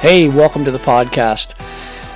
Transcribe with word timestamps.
Hey, 0.00 0.28
welcome 0.28 0.64
to 0.64 0.70
the 0.70 0.78
podcast. 0.78 1.56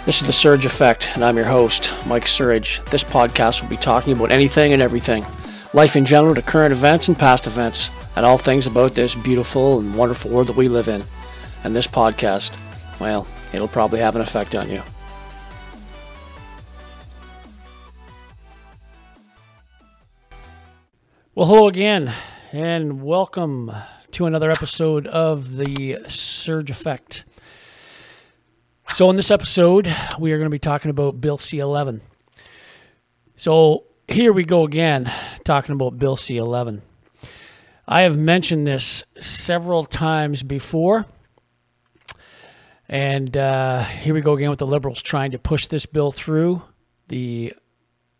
This 0.04 0.20
is 0.20 0.26
the 0.28 0.32
Surge 0.32 0.64
Effect, 0.64 1.10
and 1.16 1.24
I'm 1.24 1.36
your 1.36 1.46
host, 1.46 1.92
Mike 2.06 2.28
Surge. 2.28 2.80
This 2.92 3.02
podcast 3.02 3.60
will 3.60 3.68
be 3.68 3.76
talking 3.76 4.12
about 4.12 4.30
anything 4.30 4.72
and 4.72 4.80
everything 4.80 5.26
life 5.74 5.96
in 5.96 6.04
general 6.04 6.36
to 6.36 6.42
current 6.42 6.70
events 6.70 7.08
and 7.08 7.18
past 7.18 7.48
events, 7.48 7.90
and 8.14 8.24
all 8.24 8.38
things 8.38 8.68
about 8.68 8.92
this 8.92 9.16
beautiful 9.16 9.80
and 9.80 9.96
wonderful 9.96 10.30
world 10.30 10.46
that 10.46 10.54
we 10.54 10.68
live 10.68 10.86
in. 10.86 11.02
And 11.64 11.74
this 11.74 11.88
podcast, 11.88 12.56
well, 13.00 13.26
it'll 13.52 13.66
probably 13.66 13.98
have 13.98 14.14
an 14.14 14.22
effect 14.22 14.54
on 14.54 14.70
you. 14.70 14.80
Well, 21.34 21.46
hello 21.46 21.66
again, 21.66 22.14
and 22.52 23.02
welcome 23.02 23.72
to 24.12 24.26
another 24.26 24.52
episode 24.52 25.08
of 25.08 25.56
the 25.56 25.98
Surge 26.06 26.70
Effect. 26.70 27.24
So, 28.88 29.08
in 29.08 29.16
this 29.16 29.30
episode, 29.30 29.94
we 30.18 30.32
are 30.32 30.36
going 30.38 30.46
to 30.46 30.50
be 30.50 30.58
talking 30.58 30.90
about 30.90 31.20
Bill 31.20 31.38
C 31.38 31.58
11. 31.58 32.02
So, 33.36 33.84
here 34.06 34.32
we 34.32 34.44
go 34.44 34.64
again, 34.64 35.10
talking 35.44 35.72
about 35.72 35.98
Bill 35.98 36.16
C 36.16 36.36
11. 36.36 36.82
I 37.88 38.02
have 38.02 38.18
mentioned 38.18 38.66
this 38.66 39.02
several 39.20 39.84
times 39.84 40.42
before. 40.42 41.06
And 42.88 43.34
uh, 43.34 43.84
here 43.84 44.12
we 44.12 44.20
go 44.20 44.34
again 44.34 44.50
with 44.50 44.58
the 44.58 44.66
Liberals 44.66 45.00
trying 45.00 45.30
to 45.30 45.38
push 45.38 45.68
this 45.68 45.86
bill 45.86 46.12
through 46.12 46.62
the 47.08 47.54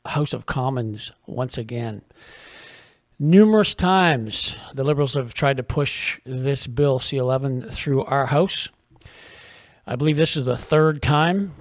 House 0.07 0.33
of 0.33 0.47
Commons 0.47 1.13
once 1.27 1.59
again. 1.59 2.03
Numerous 3.19 3.75
times 3.75 4.57
the 4.73 4.85
Liberals 4.85 5.15
have 5.15 5.35
tried 5.35 5.59
to 5.59 5.63
push 5.63 6.19
this 6.25 6.67
bill 6.67 6.99
C 6.99 7.19
11 7.19 7.71
through 7.71 8.05
our 8.05 8.27
House. 8.27 8.71
I 9.87 9.97
believe 9.97 10.17
this 10.17 10.37
is 10.37 10.45
the 10.45 10.57
third 10.57 11.03
time. 11.03 11.55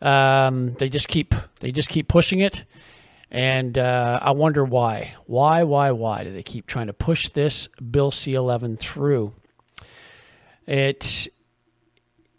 Um, 0.00 0.74
they 0.74 0.88
just 0.88 1.08
keep 1.08 1.34
they 1.60 1.72
just 1.72 1.88
keep 1.88 2.08
pushing 2.08 2.40
it, 2.40 2.64
and 3.30 3.78
uh, 3.78 4.18
I 4.20 4.32
wonder 4.32 4.64
why. 4.64 5.14
Why? 5.26 5.62
Why? 5.62 5.92
Why 5.92 6.24
do 6.24 6.32
they 6.32 6.42
keep 6.42 6.66
trying 6.66 6.88
to 6.88 6.92
push 6.92 7.28
this 7.30 7.68
Bill 7.90 8.10
C11 8.10 8.78
through? 8.78 9.32
It 10.66 11.28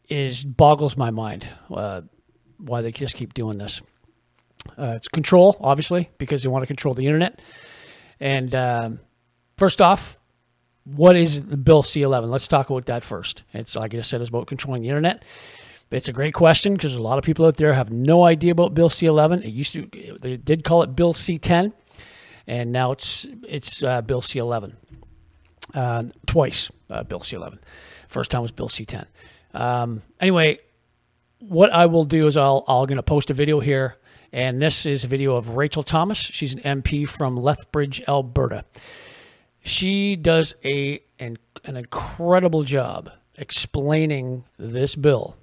is 0.09 0.43
boggles 0.43 0.97
my 0.97 1.11
mind 1.11 1.47
uh, 1.71 2.01
why 2.57 2.81
they 2.81 2.91
just 2.91 3.15
keep 3.15 3.33
doing 3.33 3.57
this. 3.57 3.81
Uh, 4.77 4.93
it's 4.95 5.07
control, 5.07 5.57
obviously, 5.59 6.09
because 6.17 6.43
they 6.43 6.49
want 6.49 6.63
to 6.63 6.67
control 6.67 6.93
the 6.93 7.05
internet. 7.05 7.39
And 8.19 8.53
um, 8.55 8.99
first 9.57 9.81
off, 9.81 10.19
what 10.85 11.15
is 11.15 11.41
Bill 11.41 11.83
C11? 11.83 12.29
Let's 12.29 12.47
talk 12.47 12.69
about 12.69 12.85
that 12.85 13.03
first. 13.03 13.43
It's 13.53 13.75
like 13.75 13.93
I 13.93 14.01
said, 14.01 14.21
it's 14.21 14.29
about 14.29 14.47
controlling 14.47 14.83
the 14.83 14.89
internet. 14.89 15.23
It's 15.91 16.09
a 16.09 16.13
great 16.13 16.33
question 16.33 16.73
because 16.73 16.93
a 16.93 17.01
lot 17.01 17.17
of 17.17 17.23
people 17.23 17.45
out 17.45 17.57
there 17.57 17.73
have 17.73 17.91
no 17.91 18.23
idea 18.23 18.51
about 18.51 18.73
Bill 18.73 18.89
C11. 18.89 19.45
It 19.45 19.49
used 19.49 19.73
to 19.73 19.87
they 20.21 20.37
did 20.37 20.63
call 20.63 20.83
it 20.83 20.95
Bill 20.95 21.13
C10, 21.13 21.73
and 22.47 22.71
now 22.71 22.91
it's 22.91 23.25
it's 23.47 23.81
uh, 23.83 24.01
Bill 24.01 24.21
C11. 24.21 24.73
Uh, 25.73 26.03
twice 26.25 26.71
uh, 26.89 27.03
Bill 27.03 27.19
C11. 27.19 27.59
First 28.07 28.31
time 28.31 28.41
was 28.41 28.51
Bill 28.51 28.69
C10. 28.69 29.05
Um, 29.53 30.01
anyway, 30.19 30.59
what 31.39 31.71
I 31.71 31.87
will 31.87 32.05
do 32.05 32.27
is 32.27 32.37
I'll 32.37 32.63
I'm 32.67 32.85
going 32.85 32.97
to 32.97 33.03
post 33.03 33.29
a 33.29 33.33
video 33.33 33.59
here, 33.59 33.97
and 34.31 34.61
this 34.61 34.85
is 34.85 35.03
a 35.03 35.07
video 35.07 35.35
of 35.35 35.49
Rachel 35.49 35.83
Thomas. 35.83 36.17
She's 36.17 36.55
an 36.55 36.81
MP 36.81 37.07
from 37.07 37.37
Lethbridge, 37.37 38.03
Alberta 38.07 38.65
she 39.65 40.15
does 40.15 40.55
a 40.63 41.01
an, 41.19 41.37
an 41.65 41.75
incredible 41.75 42.63
job 42.63 43.09
explaining 43.35 44.45
this 44.57 44.95
bill 44.95 45.35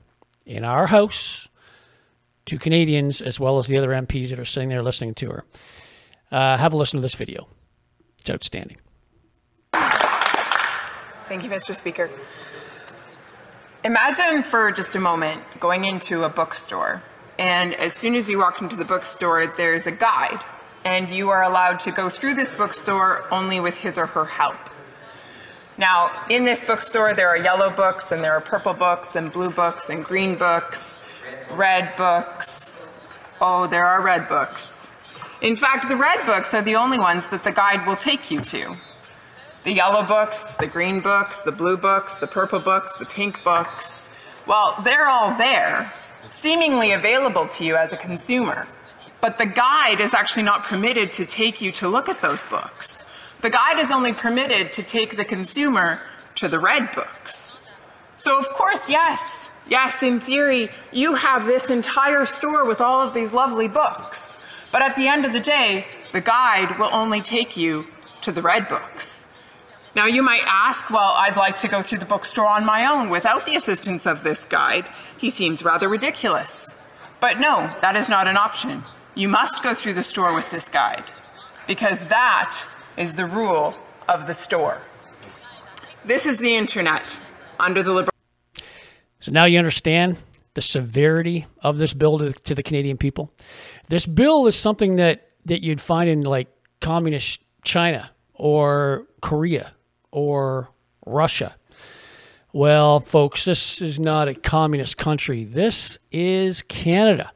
in 0.47 0.65
our 0.65 0.87
house 0.87 1.49
to 2.47 2.59
Canadians 2.59 3.21
as 3.21 3.39
well 3.39 3.59
as 3.59 3.67
the 3.67 3.77
other 3.77 3.91
MPs 3.91 4.31
that 4.31 4.39
are 4.39 4.45
sitting 4.45 4.69
there 4.69 4.83
listening 4.83 5.15
to 5.15 5.29
her. 5.29 5.45
Uh, 6.31 6.57
have 6.57 6.73
a 6.73 6.77
listen 6.77 6.99
to 6.99 7.03
this 7.03 7.15
video. 7.15 7.49
It's 8.19 8.31
outstanding. 8.31 8.79
Thank 9.73 11.45
you, 11.45 11.51
Mr. 11.51 11.75
Speaker. 11.77 12.09
Imagine 13.85 14.43
for 14.43 14.71
just 14.71 14.95
a 14.95 15.01
moment 15.01 15.43
going 15.59 15.85
into 15.85 16.23
a 16.25 16.29
bookstore, 16.29 17.03
and 17.39 17.75
as 17.75 17.93
soon 17.93 18.15
as 18.15 18.29
you 18.29 18.39
walk 18.39 18.63
into 18.63 18.77
the 18.77 18.85
bookstore, 18.85 19.47
there's 19.49 19.87
a 19.87 19.93
guide 19.93 20.41
and 20.85 21.09
you 21.09 21.31
are 21.31 21.43
allowed 21.43 21.81
to 21.81 21.93
go 21.93 22.09
through 22.09 22.35
this 22.35 22.51
bookstore 22.51 23.27
only 23.33 23.61
with 23.61 23.77
his 23.77 23.99
or 23.99 24.07
her 24.07 24.25
help. 24.25 24.59
Now, 25.79 26.27
in 26.29 26.45
this 26.45 26.63
bookstore, 26.63 27.15
there 27.15 27.29
are 27.29 27.37
yellow 27.37 27.71
books, 27.71 28.13
and 28.13 28.23
there 28.23 28.33
are 28.33 28.41
purple 28.41 28.75
books, 28.75 29.17
and 29.17 29.33
blue 29.33 29.51
books, 29.51 29.89
and 29.89 30.05
green 30.05 30.37
books, 30.37 31.01
red 31.53 31.93
books. 31.97 32.83
Oh, 33.41 33.67
there 33.67 33.85
are 33.85 34.03
red 34.03 34.29
books. 34.29 34.91
In 35.41 35.57
fact, 35.57 35.89
the 35.89 35.97
red 35.97 36.25
books 36.27 36.55
are 36.55 36.63
the 36.63 36.77
only 36.77 36.99
ones 36.99 37.27
that 37.29 37.43
the 37.43 37.53
guide 37.53 37.87
will 37.87 37.97
take 37.97 38.31
you 38.31 38.41
to. 38.43 38.77
The 39.65 39.73
yellow 39.73 40.05
books, 40.05 40.57
the 40.57 40.67
green 40.67 41.01
books, 41.01 41.41
the 41.41 41.53
blue 41.53 41.77
books, 41.77 42.17
the 42.17 42.27
purple 42.27 42.61
books, 42.61 42.95
the 42.95 43.07
pink 43.07 43.43
books, 43.43 44.09
well, 44.47 44.77
they're 44.83 45.09
all 45.09 45.37
there, 45.39 45.93
seemingly 46.29 46.93
available 46.93 47.47
to 47.47 47.65
you 47.65 47.77
as 47.77 47.93
a 47.93 47.97
consumer. 47.97 48.67
But 49.23 49.39
the 49.39 49.47
guide 49.47 50.01
is 50.01 50.15
actually 50.15 50.43
not 50.43 50.65
permitted 50.65 51.13
to 51.13 51.25
take 51.25 51.61
you 51.61 51.71
to 51.73 51.89
look 51.89 52.09
at 52.09 52.21
those 52.21 52.43
books. 52.45 53.05
The 53.41 53.51
guide 53.51 53.79
is 53.79 53.93
only 53.93 54.13
permitted 54.13 54.73
to 54.73 54.83
take 54.83 55.17
the 55.17 55.25
consumer 55.25 56.01
to 56.35 56.49
the 56.49 56.59
red 56.59 56.93
books. 56.93 57.61
So, 58.17 58.37
of 58.37 58.49
course, 58.51 58.83
yes, 58.89 59.49
yes, 59.69 60.03
in 60.03 60.19
theory, 60.19 60.71
you 60.91 61.15
have 61.15 61.47
this 61.47 61.71
entire 61.71 62.27
store 62.27 62.67
with 62.67 62.81
all 62.81 63.01
of 63.01 63.15
these 63.15 63.33
lovely 63.33 63.69
books. 63.69 64.41
But 64.73 64.83
at 64.83 64.97
the 64.97 65.07
end 65.07 65.25
of 65.25 65.33
the 65.33 65.41
day, 65.41 65.87
the 66.11 66.21
guide 66.21 66.77
will 66.81 66.93
only 66.93 67.21
take 67.21 67.57
you 67.57 67.87
to 68.23 68.33
the 68.33 68.43
red 68.43 68.69
books. 68.69 69.25
Now, 69.95 70.07
you 70.07 70.23
might 70.25 70.43
ask, 70.47 70.91
well, 70.91 71.15
I'd 71.17 71.37
like 71.37 71.57
to 71.57 71.69
go 71.69 71.81
through 71.81 71.99
the 71.99 72.07
bookstore 72.07 72.49
on 72.49 72.65
my 72.65 72.87
own 72.87 73.09
without 73.09 73.47
the 73.47 73.55
assistance 73.55 74.05
of 74.05 74.25
this 74.25 74.43
guide. 74.45 74.89
He 75.17 75.31
seems 75.31 75.63
rather 75.63 75.89
ridiculous. 75.89 76.77
But 77.21 77.39
no, 77.39 77.73
that 77.83 77.95
is 77.95 78.09
not 78.09 78.27
an 78.27 78.37
option. 78.37 78.83
You 79.15 79.29
must 79.29 79.63
go 79.63 79.75
through 79.75 79.93
the 79.93 80.03
store 80.03 80.35
with 80.35 80.51
this 80.51 80.69
guide 80.69 81.05
because 81.67 82.05
that 82.05 82.65
is 82.97 83.15
the 83.15 83.27
rule 83.27 83.77
of 84.09 84.27
the 84.27 84.35
store. 84.35 84.81
This 86.05 86.25
is 86.25 86.39
the 86.39 86.57
internet 86.57 87.19
under 87.61 87.83
the 87.83 87.93
liberal. 87.93 88.13
So 89.21 89.31
now 89.31 89.45
you 89.45 89.59
understand 89.59 90.17
the 90.55 90.63
severity 90.63 91.47
of 91.63 91.79
this 91.79 91.93
bill 91.93 92.19
to, 92.19 92.33
to 92.33 92.55
the 92.55 92.63
Canadian 92.63 92.97
people. 92.97 93.31
This 93.89 94.07
bill 94.07 94.47
is 94.47 94.57
something 94.57 94.97
that, 94.97 95.29
that 95.45 95.63
you'd 95.63 95.81
find 95.81 96.09
in 96.09 96.23
like 96.23 96.49
communist 96.81 97.41
China 97.65 98.11
or 98.35 99.07
Korea 99.21 99.73
or 100.11 100.71
Russia. 101.07 101.55
Well, 102.53 103.01
folks, 103.01 103.45
this 103.45 103.81
is 103.81 104.01
not 104.01 104.29
a 104.29 104.35
communist 104.35 104.97
country. 104.97 105.45
This 105.45 105.99
is 106.11 106.63
Canada. 106.63 107.31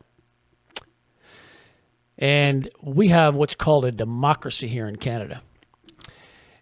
And 2.18 2.68
we 2.82 3.08
have 3.08 3.34
what's 3.34 3.54
called 3.54 3.84
a 3.84 3.92
democracy 3.92 4.68
here 4.68 4.86
in 4.86 4.96
Canada. 4.96 5.42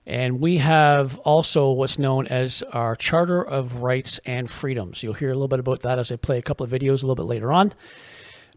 And 0.06 0.40
we 0.40 0.58
have 0.58 1.18
also 1.20 1.70
what's 1.70 1.98
known 1.98 2.26
as 2.26 2.62
our 2.72 2.94
Charter 2.94 3.42
of 3.42 3.76
Rights 3.76 4.20
and 4.26 4.50
Freedoms. 4.50 5.02
You'll 5.02 5.14
hear 5.14 5.30
a 5.30 5.34
little 5.34 5.48
bit 5.48 5.60
about 5.60 5.80
that 5.82 5.98
as 5.98 6.12
I 6.12 6.16
play 6.16 6.38
a 6.38 6.42
couple 6.42 6.64
of 6.64 6.70
videos 6.70 7.02
a 7.02 7.06
little 7.06 7.14
bit 7.14 7.22
later 7.22 7.52
on. 7.52 7.72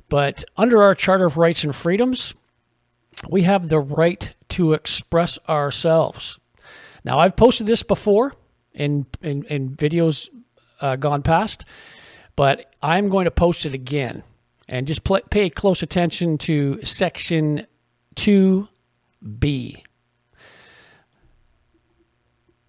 But 0.09 0.43
under 0.57 0.83
our 0.83 0.95
Charter 0.95 1.25
of 1.25 1.37
Rights 1.37 1.63
and 1.63 1.75
Freedoms, 1.75 2.33
we 3.29 3.43
have 3.43 3.69
the 3.69 3.79
right 3.79 4.35
to 4.49 4.73
express 4.73 5.39
ourselves. 5.47 6.39
Now, 7.05 7.19
I've 7.19 7.35
posted 7.35 7.67
this 7.67 7.83
before 7.83 8.33
in, 8.73 9.05
in, 9.21 9.45
in 9.45 9.75
videos 9.75 10.29
uh, 10.81 10.97
gone 10.97 11.23
past, 11.23 11.63
but 12.35 12.73
I'm 12.81 13.09
going 13.09 13.25
to 13.25 13.31
post 13.31 13.65
it 13.65 13.73
again 13.73 14.23
and 14.67 14.87
just 14.87 15.03
pay 15.29 15.49
close 15.49 15.81
attention 15.81 16.37
to 16.39 16.83
section 16.83 17.65
2b. 18.15 19.83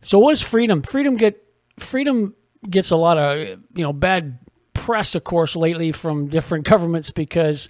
So 0.01 0.19
what 0.19 0.33
is 0.33 0.43
freedom? 0.43 0.83
Freedom 0.83 1.17
get 1.17 1.43
freedom 1.79 2.35
gets 2.69 2.91
a 2.91 2.97
lot 2.97 3.19
of 3.19 3.39
you 3.75 3.83
know 3.83 3.93
bad 3.93 4.39
press, 4.75 5.15
of 5.15 5.25
course, 5.25 5.57
lately 5.57 5.93
from 5.93 6.29
different 6.29 6.65
governments 6.65 7.11
because 7.11 7.69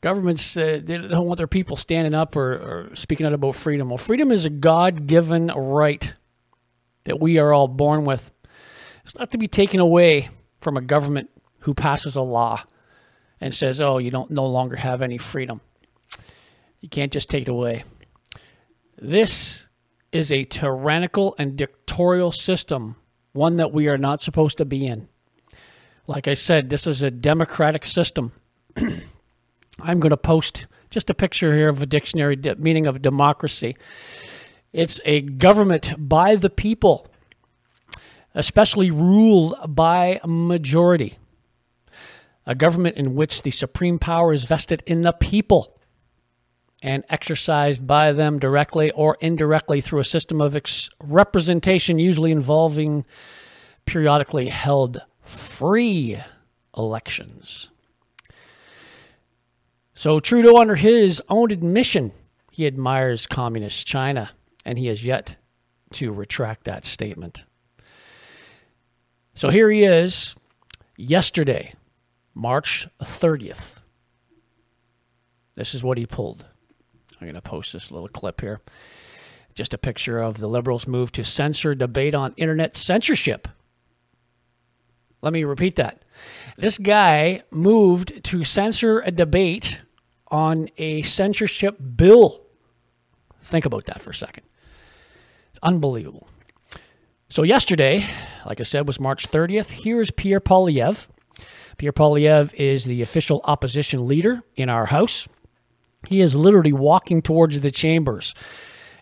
governments 0.00 0.56
uh, 0.56 0.80
they 0.82 0.98
don't 0.98 1.26
want 1.26 1.38
their 1.38 1.46
people 1.46 1.76
standing 1.76 2.14
up 2.14 2.36
or, 2.36 2.52
or 2.52 2.96
speaking 2.96 3.26
out 3.26 3.32
about 3.32 3.54
freedom. 3.54 3.88
Well, 3.88 3.98
freedom 3.98 4.32
is 4.32 4.44
a 4.44 4.50
God-given 4.50 5.46
right 5.48 6.14
that 7.04 7.20
we 7.20 7.38
are 7.38 7.52
all 7.52 7.68
born 7.68 8.04
with. 8.04 8.32
It's 9.04 9.16
not 9.16 9.30
to 9.30 9.38
be 9.38 9.46
taken 9.46 9.78
away 9.78 10.30
from 10.60 10.76
a 10.76 10.80
government 10.80 11.30
who 11.60 11.74
passes 11.74 12.16
a 12.16 12.22
law 12.22 12.64
and 13.40 13.54
says, 13.54 13.80
"Oh, 13.80 13.98
you 13.98 14.10
don't 14.10 14.30
no 14.30 14.46
longer 14.46 14.76
have 14.76 15.02
any 15.02 15.18
freedom. 15.18 15.60
You 16.80 16.88
can't 16.88 17.12
just 17.12 17.30
take 17.30 17.42
it 17.42 17.48
away." 17.48 17.84
This 18.98 19.68
is 20.12 20.32
a 20.32 20.44
tyrannical 20.44 21.34
and 21.38 21.56
dictatorial 21.56 22.32
system, 22.32 22.96
one 23.32 23.56
that 23.56 23.72
we 23.72 23.88
are 23.88 23.98
not 23.98 24.22
supposed 24.22 24.58
to 24.58 24.64
be 24.64 24.86
in. 24.86 25.08
Like 26.06 26.28
I 26.28 26.34
said, 26.34 26.70
this 26.70 26.86
is 26.86 27.02
a 27.02 27.10
democratic 27.10 27.84
system. 27.84 28.32
I'm 28.76 30.00
going 30.00 30.10
to 30.10 30.16
post 30.16 30.66
just 30.90 31.10
a 31.10 31.14
picture 31.14 31.54
here 31.54 31.68
of 31.68 31.82
a 31.82 31.86
dictionary 31.86 32.36
de- 32.36 32.56
meaning 32.56 32.86
of 32.86 33.02
democracy. 33.02 33.76
It's 34.72 35.00
a 35.04 35.20
government 35.20 35.94
by 35.98 36.36
the 36.36 36.50
people, 36.50 37.08
especially 38.34 38.90
ruled 38.90 39.56
by 39.68 40.20
majority. 40.26 41.18
A 42.46 42.54
government 42.54 42.96
in 42.96 43.14
which 43.14 43.42
the 43.42 43.50
supreme 43.50 43.98
power 43.98 44.32
is 44.32 44.44
vested 44.44 44.82
in 44.86 45.02
the 45.02 45.12
people 45.12 45.78
and 46.82 47.04
exercised 47.08 47.86
by 47.86 48.12
them 48.12 48.38
directly 48.38 48.90
or 48.92 49.16
indirectly 49.20 49.80
through 49.80 49.98
a 49.98 50.04
system 50.04 50.40
of 50.40 50.54
ex- 50.54 50.90
representation, 51.02 51.98
usually 51.98 52.30
involving 52.30 53.04
periodically 53.86 54.48
held 54.48 55.00
free 55.22 56.18
elections. 56.76 57.70
So 59.94 60.20
Trudeau, 60.20 60.58
under 60.58 60.76
his 60.76 61.22
own 61.28 61.50
admission, 61.50 62.12
he 62.52 62.66
admires 62.66 63.26
communist 63.26 63.86
China, 63.86 64.30
and 64.64 64.78
he 64.78 64.86
has 64.86 65.04
yet 65.04 65.36
to 65.94 66.12
retract 66.12 66.64
that 66.64 66.84
statement. 66.84 67.44
So 69.34 69.48
here 69.48 69.70
he 69.70 69.84
is, 69.84 70.36
yesterday, 70.96 71.72
March 72.36 72.86
30th. 73.00 73.80
This 75.54 75.74
is 75.74 75.82
what 75.82 75.96
he 75.96 76.04
pulled. 76.04 76.44
I'm 77.18 77.26
going 77.26 77.34
to 77.34 77.40
post 77.40 77.72
this 77.72 77.90
little 77.90 78.08
clip 78.08 78.42
here. 78.42 78.60
Just 79.54 79.72
a 79.72 79.78
picture 79.78 80.20
of 80.20 80.36
the 80.36 80.46
Liberals' 80.46 80.86
move 80.86 81.10
to 81.12 81.24
censor 81.24 81.74
debate 81.74 82.14
on 82.14 82.34
internet 82.36 82.76
censorship. 82.76 83.48
Let 85.22 85.32
me 85.32 85.44
repeat 85.44 85.76
that. 85.76 86.02
This 86.58 86.76
guy 86.76 87.42
moved 87.50 88.22
to 88.24 88.44
censor 88.44 89.00
a 89.00 89.10
debate 89.10 89.80
on 90.28 90.68
a 90.76 91.00
censorship 91.02 91.78
bill. 91.96 92.42
Think 93.40 93.64
about 93.64 93.86
that 93.86 94.02
for 94.02 94.10
a 94.10 94.14
second. 94.14 94.44
It's 95.52 95.60
unbelievable. 95.62 96.28
So, 97.30 97.44
yesterday, 97.44 98.06
like 98.44 98.60
I 98.60 98.64
said, 98.64 98.86
was 98.86 99.00
March 99.00 99.26
30th. 99.30 99.70
Here's 99.70 100.10
Pierre 100.10 100.40
Poilievre. 100.40 101.08
Pierre 101.78 101.92
Poilievre 101.92 102.54
is 102.54 102.84
the 102.84 103.02
official 103.02 103.40
opposition 103.44 104.06
leader 104.06 104.42
in 104.54 104.68
our 104.68 104.86
House. 104.86 105.28
He 106.06 106.20
is 106.20 106.34
literally 106.34 106.72
walking 106.72 107.20
towards 107.20 107.60
the 107.60 107.70
chambers, 107.70 108.34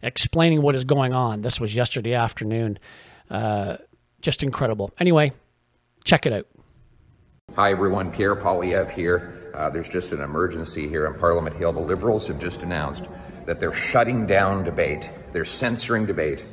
explaining 0.03 0.63
what 0.63 0.75
is 0.75 0.85
going 0.85 1.13
on. 1.13 1.43
This 1.43 1.61
was 1.61 1.75
yesterday 1.75 2.15
afternoon. 2.15 2.79
Uh, 3.31 3.77
just 4.21 4.43
incredible. 4.43 4.93
Anyway, 4.99 5.33
check 6.05 6.27
it 6.27 6.33
out. 6.33 6.47
Hi, 7.55 7.71
everyone. 7.71 8.11
Pierre 8.11 8.35
Poilievre 8.35 8.91
here. 8.91 9.53
Uh, 9.55 9.71
there's 9.71 9.89
just 9.89 10.11
an 10.11 10.21
emergency 10.21 10.89
here 10.89 11.07
in 11.07 11.15
Parliament 11.15 11.55
Hill. 11.57 11.73
The 11.73 11.81
Liberals 11.81 12.27
have 12.27 12.41
just 12.41 12.63
announced 12.63 13.05
that 13.47 13.61
they're 13.61 13.75
shutting 13.75 14.27
down 14.27 14.65
debate, 14.65 15.11
they're 15.33 15.45
censoring 15.45 16.07
debate 16.07 16.45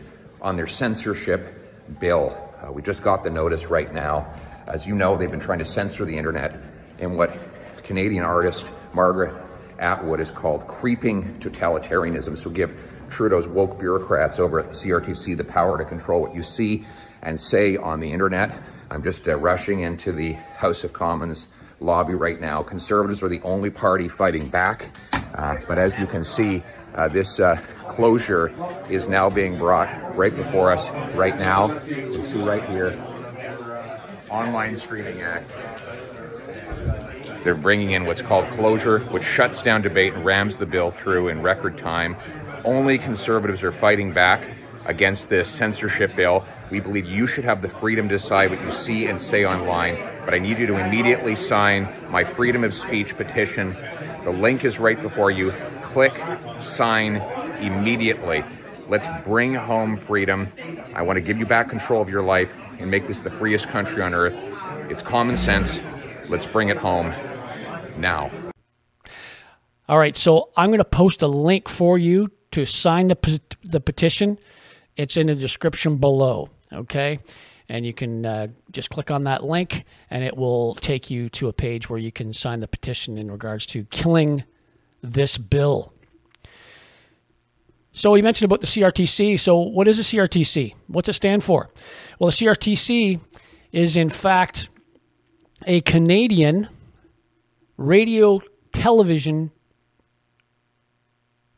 on 0.41 0.55
their 0.55 0.67
censorship 0.67 1.99
bill. 1.99 2.37
Uh, 2.61 2.71
we 2.71 2.81
just 2.81 3.01
got 3.01 3.23
the 3.23 3.29
notice 3.29 3.67
right 3.67 3.91
now. 3.93 4.31
As 4.71 4.87
you 4.87 4.95
know, 4.95 5.17
they've 5.17 5.29
been 5.29 5.41
trying 5.41 5.59
to 5.59 5.65
censor 5.65 6.05
the 6.05 6.17
internet 6.17 6.55
in 6.99 7.17
what 7.17 7.37
Canadian 7.83 8.23
artist 8.23 8.65
Margaret 8.93 9.33
Atwood 9.79 10.21
is 10.21 10.31
called 10.31 10.65
creeping 10.65 11.37
totalitarianism. 11.39 12.37
So 12.37 12.49
give 12.49 12.79
Trudeau's 13.09 13.49
woke 13.49 13.77
bureaucrats 13.77 14.39
over 14.39 14.61
at 14.61 14.69
the 14.69 14.73
CRTC 14.73 15.35
the 15.35 15.43
power 15.43 15.77
to 15.77 15.83
control 15.83 16.21
what 16.21 16.33
you 16.33 16.41
see 16.41 16.85
and 17.21 17.37
say 17.37 17.75
on 17.75 17.99
the 17.99 18.09
internet. 18.09 18.61
I'm 18.89 19.03
just 19.03 19.27
uh, 19.27 19.35
rushing 19.35 19.81
into 19.81 20.13
the 20.13 20.33
House 20.33 20.85
of 20.85 20.93
Commons 20.93 21.47
lobby 21.81 22.13
right 22.13 22.39
now. 22.39 22.63
Conservatives 22.63 23.21
are 23.21 23.29
the 23.29 23.41
only 23.41 23.71
party 23.71 24.07
fighting 24.07 24.47
back. 24.47 24.89
Uh, 25.35 25.57
but 25.67 25.79
as 25.79 25.99
you 25.99 26.07
can 26.07 26.23
see, 26.23 26.63
uh, 26.95 27.09
this 27.09 27.39
uh, 27.39 27.57
closure 27.87 28.53
is 28.89 29.09
now 29.09 29.29
being 29.29 29.57
brought 29.57 30.15
right 30.15 30.35
before 30.35 30.71
us 30.71 30.89
right 31.15 31.37
now. 31.37 31.71
You 31.87 32.09
see 32.09 32.39
right 32.39 32.63
here, 32.69 32.91
Online 34.31 34.77
Streaming 34.77 35.21
Act. 35.21 35.51
They're 37.43 37.53
bringing 37.53 37.91
in 37.91 38.05
what's 38.05 38.21
called 38.21 38.49
closure, 38.51 38.99
which 38.99 39.23
shuts 39.23 39.61
down 39.61 39.81
debate 39.81 40.13
and 40.13 40.23
rams 40.23 40.55
the 40.55 40.65
bill 40.65 40.89
through 40.89 41.27
in 41.27 41.41
record 41.41 41.77
time. 41.77 42.15
Only 42.63 42.97
conservatives 42.97 43.61
are 43.61 43.73
fighting 43.73 44.13
back 44.13 44.49
against 44.85 45.27
this 45.27 45.49
censorship 45.49 46.15
bill. 46.15 46.45
We 46.69 46.79
believe 46.79 47.05
you 47.05 47.27
should 47.27 47.43
have 47.43 47.61
the 47.61 47.67
freedom 47.67 48.07
to 48.07 48.15
decide 48.15 48.51
what 48.51 48.61
you 48.61 48.71
see 48.71 49.07
and 49.07 49.19
say 49.19 49.45
online, 49.45 49.97
but 50.23 50.33
I 50.33 50.39
need 50.39 50.59
you 50.59 50.67
to 50.67 50.77
immediately 50.77 51.35
sign 51.35 51.89
my 52.09 52.23
freedom 52.23 52.63
of 52.63 52.73
speech 52.73 53.17
petition. 53.17 53.75
The 54.23 54.31
link 54.31 54.63
is 54.63 54.79
right 54.79 55.01
before 55.01 55.31
you. 55.31 55.53
Click, 55.81 56.21
sign 56.59 57.17
immediately. 57.59 58.43
Let's 58.87 59.07
bring 59.25 59.55
home 59.55 59.95
freedom. 59.97 60.47
I 60.93 61.01
want 61.01 61.17
to 61.17 61.21
give 61.21 61.37
you 61.37 61.45
back 61.45 61.69
control 61.69 62.01
of 62.01 62.09
your 62.09 62.23
life 62.23 62.53
and 62.81 62.89
make 62.89 63.07
this 63.07 63.19
the 63.19 63.29
freest 63.29 63.67
country 63.67 64.01
on 64.01 64.13
earth. 64.13 64.35
It's 64.89 65.03
common 65.03 65.37
sense. 65.37 65.79
Let's 66.27 66.45
bring 66.45 66.69
it 66.69 66.77
home 66.77 67.13
now. 67.97 68.31
All 69.87 69.97
right, 69.97 70.15
so 70.15 70.49
I'm 70.55 70.69
going 70.69 70.79
to 70.79 70.85
post 70.85 71.21
a 71.21 71.27
link 71.27 71.67
for 71.67 71.97
you 71.97 72.31
to 72.51 72.65
sign 72.65 73.07
the, 73.07 73.41
the 73.63 73.81
petition. 73.81 74.39
It's 74.95 75.17
in 75.17 75.27
the 75.27 75.35
description 75.35 75.97
below, 75.97 76.49
okay? 76.71 77.19
And 77.67 77.85
you 77.85 77.93
can 77.93 78.25
uh, 78.25 78.47
just 78.71 78.89
click 78.89 79.11
on 79.11 79.25
that 79.25 79.43
link, 79.43 79.85
and 80.09 80.23
it 80.23 80.35
will 80.35 80.75
take 80.75 81.09
you 81.09 81.29
to 81.29 81.47
a 81.47 81.53
page 81.53 81.89
where 81.89 81.99
you 81.99 82.11
can 82.11 82.33
sign 82.33 82.59
the 82.59 82.67
petition 82.67 83.17
in 83.17 83.31
regards 83.31 83.65
to 83.67 83.83
killing 83.85 84.43
this 85.01 85.37
bill. 85.37 85.93
So 87.93 88.11
we 88.11 88.21
mentioned 88.21 88.45
about 88.45 88.61
the 88.61 88.67
CRTC. 88.67 89.39
So 89.39 89.57
what 89.57 89.87
is 89.87 89.99
a 89.99 90.03
CRTC? 90.03 90.75
What's 90.87 91.09
it 91.09 91.13
stand 91.13 91.43
for? 91.43 91.69
Well, 92.19 92.29
the 92.29 92.35
CRTC 92.35 93.19
is 93.71 93.97
in 93.97 94.09
fact 94.09 94.69
a 95.65 95.81
Canadian 95.81 96.69
radio 97.77 98.41
television 98.71 99.51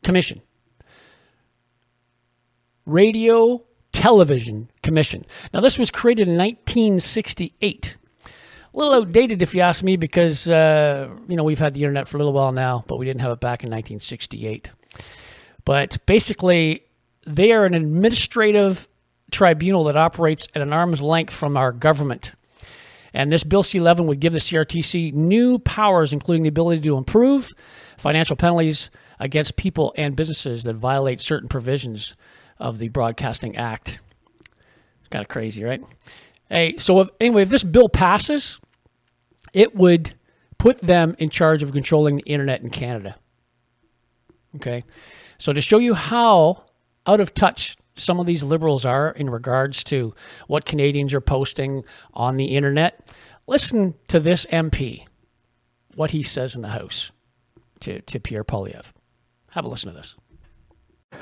commission. 0.02 0.42
Radio 2.86 3.64
Television 3.92 4.70
Commission. 4.82 5.24
Now, 5.54 5.60
this 5.60 5.78
was 5.78 5.90
created 5.90 6.28
in 6.28 6.36
1968. 6.36 7.96
A 8.26 8.76
little 8.76 8.92
outdated, 8.92 9.40
if 9.40 9.54
you 9.54 9.60
ask 9.60 9.82
me, 9.82 9.96
because 9.96 10.48
uh, 10.48 11.08
you 11.28 11.36
know 11.36 11.44
we've 11.44 11.60
had 11.60 11.74
the 11.74 11.84
internet 11.84 12.08
for 12.08 12.16
a 12.16 12.18
little 12.18 12.32
while 12.32 12.50
now, 12.50 12.84
but 12.88 12.98
we 12.98 13.06
didn't 13.06 13.20
have 13.20 13.30
it 13.30 13.40
back 13.40 13.62
in 13.62 13.70
1968. 13.70 14.72
But 15.64 15.98
basically, 16.06 16.84
they 17.26 17.52
are 17.52 17.64
an 17.64 17.74
administrative 17.74 18.86
tribunal 19.30 19.84
that 19.84 19.96
operates 19.96 20.46
at 20.54 20.62
an 20.62 20.72
arm's 20.72 21.00
length 21.00 21.32
from 21.32 21.56
our 21.56 21.72
government. 21.72 22.32
And 23.12 23.32
this 23.32 23.44
Bill 23.44 23.62
C 23.62 23.78
11 23.78 24.06
would 24.06 24.20
give 24.20 24.32
the 24.32 24.40
CRTC 24.40 25.12
new 25.14 25.58
powers, 25.60 26.12
including 26.12 26.42
the 26.42 26.48
ability 26.48 26.82
to 26.82 26.96
improve 26.96 27.54
financial 27.96 28.36
penalties 28.36 28.90
against 29.20 29.56
people 29.56 29.94
and 29.96 30.16
businesses 30.16 30.64
that 30.64 30.74
violate 30.74 31.20
certain 31.20 31.48
provisions 31.48 32.16
of 32.58 32.78
the 32.78 32.88
Broadcasting 32.88 33.56
Act. 33.56 34.00
It's 35.00 35.08
kind 35.10 35.22
of 35.22 35.28
crazy, 35.28 35.62
right? 35.62 35.82
Hey, 36.48 36.76
so 36.78 37.00
if, 37.00 37.08
anyway, 37.20 37.42
if 37.42 37.48
this 37.48 37.64
bill 37.64 37.88
passes, 37.88 38.60
it 39.52 39.74
would 39.76 40.14
put 40.58 40.78
them 40.78 41.14
in 41.18 41.30
charge 41.30 41.62
of 41.62 41.72
controlling 41.72 42.16
the 42.16 42.22
internet 42.22 42.62
in 42.62 42.70
Canada. 42.70 43.16
Okay? 44.56 44.84
So 45.38 45.52
to 45.52 45.60
show 45.60 45.78
you 45.78 45.94
how 45.94 46.64
out 47.06 47.20
of 47.20 47.34
touch 47.34 47.76
some 47.96 48.18
of 48.18 48.26
these 48.26 48.42
liberals 48.42 48.84
are 48.84 49.10
in 49.10 49.30
regards 49.30 49.84
to 49.84 50.14
what 50.46 50.64
Canadians 50.64 51.14
are 51.14 51.20
posting 51.20 51.84
on 52.12 52.36
the 52.36 52.56
internet, 52.56 53.12
listen 53.46 53.94
to 54.08 54.18
this 54.18 54.46
MP, 54.46 55.06
what 55.94 56.10
he 56.10 56.22
says 56.22 56.56
in 56.56 56.62
the 56.62 56.68
House 56.68 57.12
to, 57.80 58.00
to 58.02 58.18
Pierre 58.18 58.44
Poilievre. 58.44 58.92
Have 59.50 59.64
a 59.64 59.68
listen 59.68 59.90
to 59.90 59.96
this. 59.96 60.16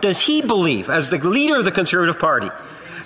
Does 0.01 0.21
he 0.21 0.41
believe, 0.41 0.89
as 0.89 1.11
the 1.11 1.19
leader 1.19 1.57
of 1.57 1.65
the 1.65 1.71
Conservative 1.71 2.19
Party, 2.19 2.51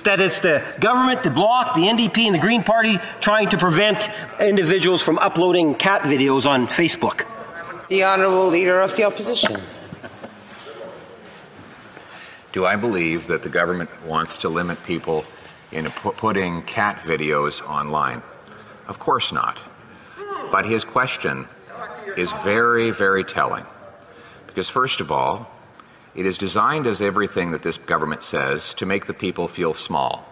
that 0.05 0.21
it's 0.21 0.39
the 0.39 0.65
government, 0.79 1.25
the 1.25 1.31
Bloc, 1.31 1.75
the 1.75 1.83
NDP, 1.83 2.27
and 2.27 2.35
the 2.35 2.39
Green 2.39 2.63
Party 2.63 2.99
trying 3.21 3.49
to 3.49 3.59
prevent 3.59 4.09
individuals 4.41 5.03
from 5.03 5.19
uploading 5.19 5.75
cat 5.75 6.03
videos 6.03 6.47
on 6.47 6.69
Facebook? 6.69 7.27
The 7.89 8.05
Honourable 8.05 8.49
Leader 8.49 8.81
of 8.81 8.95
the 8.95 9.05
Opposition. 9.05 9.61
Do 12.57 12.65
I 12.65 12.77
believe 12.77 13.27
that 13.27 13.43
the 13.43 13.51
government 13.51 13.91
wants 14.07 14.39
to 14.39 14.49
limit 14.49 14.83
people 14.85 15.27
in 15.73 15.91
putting 15.91 16.63
cat 16.63 17.01
videos 17.01 17.61
online? 17.69 18.23
Of 18.89 18.99
course 18.99 19.31
not. 19.31 19.61
But 20.51 20.65
his 20.65 20.83
question 20.83 21.49
is 22.17 22.33
very, 22.33 22.93
very 22.93 23.25
telling. 23.25 23.67
Because, 24.47 24.71
first 24.71 25.01
of 25.01 25.13
all, 25.13 25.51
it 26.15 26.25
is 26.25 26.39
designed 26.39 26.87
as 26.87 27.03
everything 27.03 27.51
that 27.51 27.61
this 27.61 27.77
government 27.77 28.23
says 28.23 28.73
to 28.73 28.87
make 28.87 29.05
the 29.05 29.13
people 29.13 29.49
feel 29.49 29.75
small, 29.75 30.27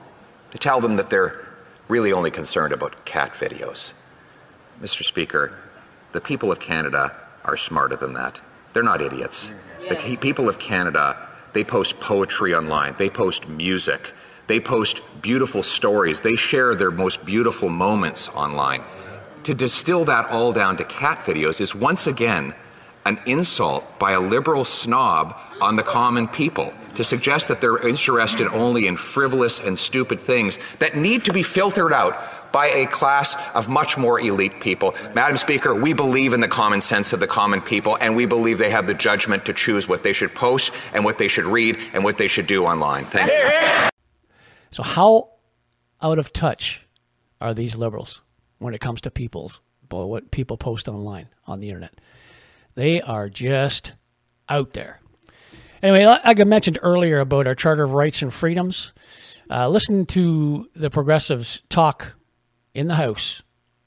to 0.51 0.57
tell 0.57 0.81
them 0.81 0.97
that 0.97 1.11
they're 1.11 1.45
really 1.89 2.15
only 2.15 2.31
concerned 2.31 2.73
about 2.73 3.05
cat 3.05 3.35
videos. 3.35 3.93
Mr. 4.81 5.05
Speaker, 5.05 5.53
the 6.13 6.23
people 6.23 6.51
of 6.51 6.59
Canada 6.59 7.15
are 7.45 7.59
smarter 7.59 7.97
than 7.97 8.15
that. 8.15 8.41
They're 8.73 8.83
not 8.83 9.03
idiots. 9.03 9.53
Yes. 9.79 10.03
The 10.03 10.17
people 10.17 10.49
of 10.49 10.59
Canada, 10.59 11.29
they 11.55 11.65
post 11.65 11.99
poetry 12.01 12.55
online, 12.55 12.95
they 12.99 13.09
post 13.09 13.49
music, 13.49 14.13
they 14.47 14.61
post 14.61 15.01
beautiful 15.23 15.63
stories, 15.63 16.21
they 16.21 16.35
share 16.35 16.75
their 16.75 16.91
most 16.91 17.25
beautiful 17.25 17.69
moments 17.69 18.29
online. 18.31 18.83
To 19.45 19.55
distill 19.55 20.05
that 20.07 20.29
all 20.31 20.53
down 20.53 20.77
to 20.77 20.85
cat 20.85 21.21
videos 21.21 21.61
is 21.61 21.75
once 21.75 22.07
again 22.07 22.55
an 23.07 23.21
insult 23.27 23.99
by 23.99 24.13
a 24.13 24.21
liberal 24.21 24.65
snob 24.65 25.39
on 25.61 25.77
the 25.77 25.83
common 25.83 26.27
people 26.27 26.73
to 26.95 27.05
suggest 27.05 27.49
that 27.49 27.61
they're 27.61 27.87
interested 27.87 28.47
only 28.49 28.87
in 28.87 28.97
frivolous 28.97 29.61
and 29.61 29.79
stupid 29.79 30.21
things 30.21 30.59
that 30.79 30.97
need 30.97 31.25
to 31.25 31.33
be 31.33 31.43
filtered 31.43 31.93
out 31.93 32.44
by 32.55 32.69
a 32.69 32.87
class 32.87 33.37
of 33.57 33.69
much 33.69 33.99
more 33.99 34.21
elite 34.21 34.61
people. 34.61 34.95
Madam 35.13 35.37
Speaker, 35.37 35.75
we 35.75 35.93
believe 35.93 36.33
in 36.33 36.41
the 36.41 36.47
common 36.47 36.81
sense 36.81 37.13
of 37.13 37.19
the 37.19 37.27
common 37.27 37.61
people, 37.61 37.99
and 38.01 38.15
we 38.15 38.27
believe 38.27 38.59
they 38.59 38.71
have 38.71 38.87
the 38.87 38.95
judgment 38.95 39.45
to 39.45 39.53
choose 39.53 39.89
what 39.89 40.05
they 40.05 40.13
should 40.13 40.33
post 40.37 40.71
and 40.95 41.05
what 41.05 41.19
they 41.19 41.27
should 41.27 41.47
read 41.47 41.77
and 41.93 42.05
what 42.05 42.17
they 42.17 42.29
should 42.29 42.47
do 42.47 42.65
online. 42.65 43.07
Thank 43.07 43.33
you. 43.33 43.91
So, 44.71 44.85
how 44.85 45.31
out 46.01 46.21
of 46.21 46.33
touch 46.33 46.87
are 47.41 47.55
these 47.55 47.75
liberals 47.75 48.23
when 48.59 48.73
it 48.73 48.81
comes 48.81 49.01
to 49.01 49.11
people's 49.11 49.61
what 49.91 50.31
people 50.31 50.57
post 50.57 50.89
online 50.89 51.29
on 51.47 51.61
the 51.61 51.69
internet? 51.69 52.01
They 52.77 53.01
are 53.01 53.29
just 53.29 53.95
out 54.49 54.75
there. 54.75 55.01
Anyway, 55.83 56.07
like 56.07 56.41
I 56.41 56.45
mentioned 56.45 56.79
earlier 56.83 57.19
about 57.19 57.47
our 57.49 57.55
Charter 57.55 57.83
of 57.83 57.93
Rights 57.93 58.23
and 58.23 58.33
Freedoms, 58.33 58.93
uh, 59.51 59.69
listen 59.69 60.07
to 60.07 60.69
the 60.75 60.91
progressives 60.91 61.63
talk 61.69 62.15
in 62.75 62.89
the 62.89 62.97
House 62.97 63.43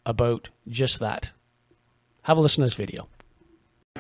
about 0.05 0.49
just 0.67 0.99
that. 0.99 1.31
Have 2.23 2.37
a 2.37 2.41
listen 2.41 2.61
to 2.61 2.65
this 2.65 2.73
video. 2.73 3.07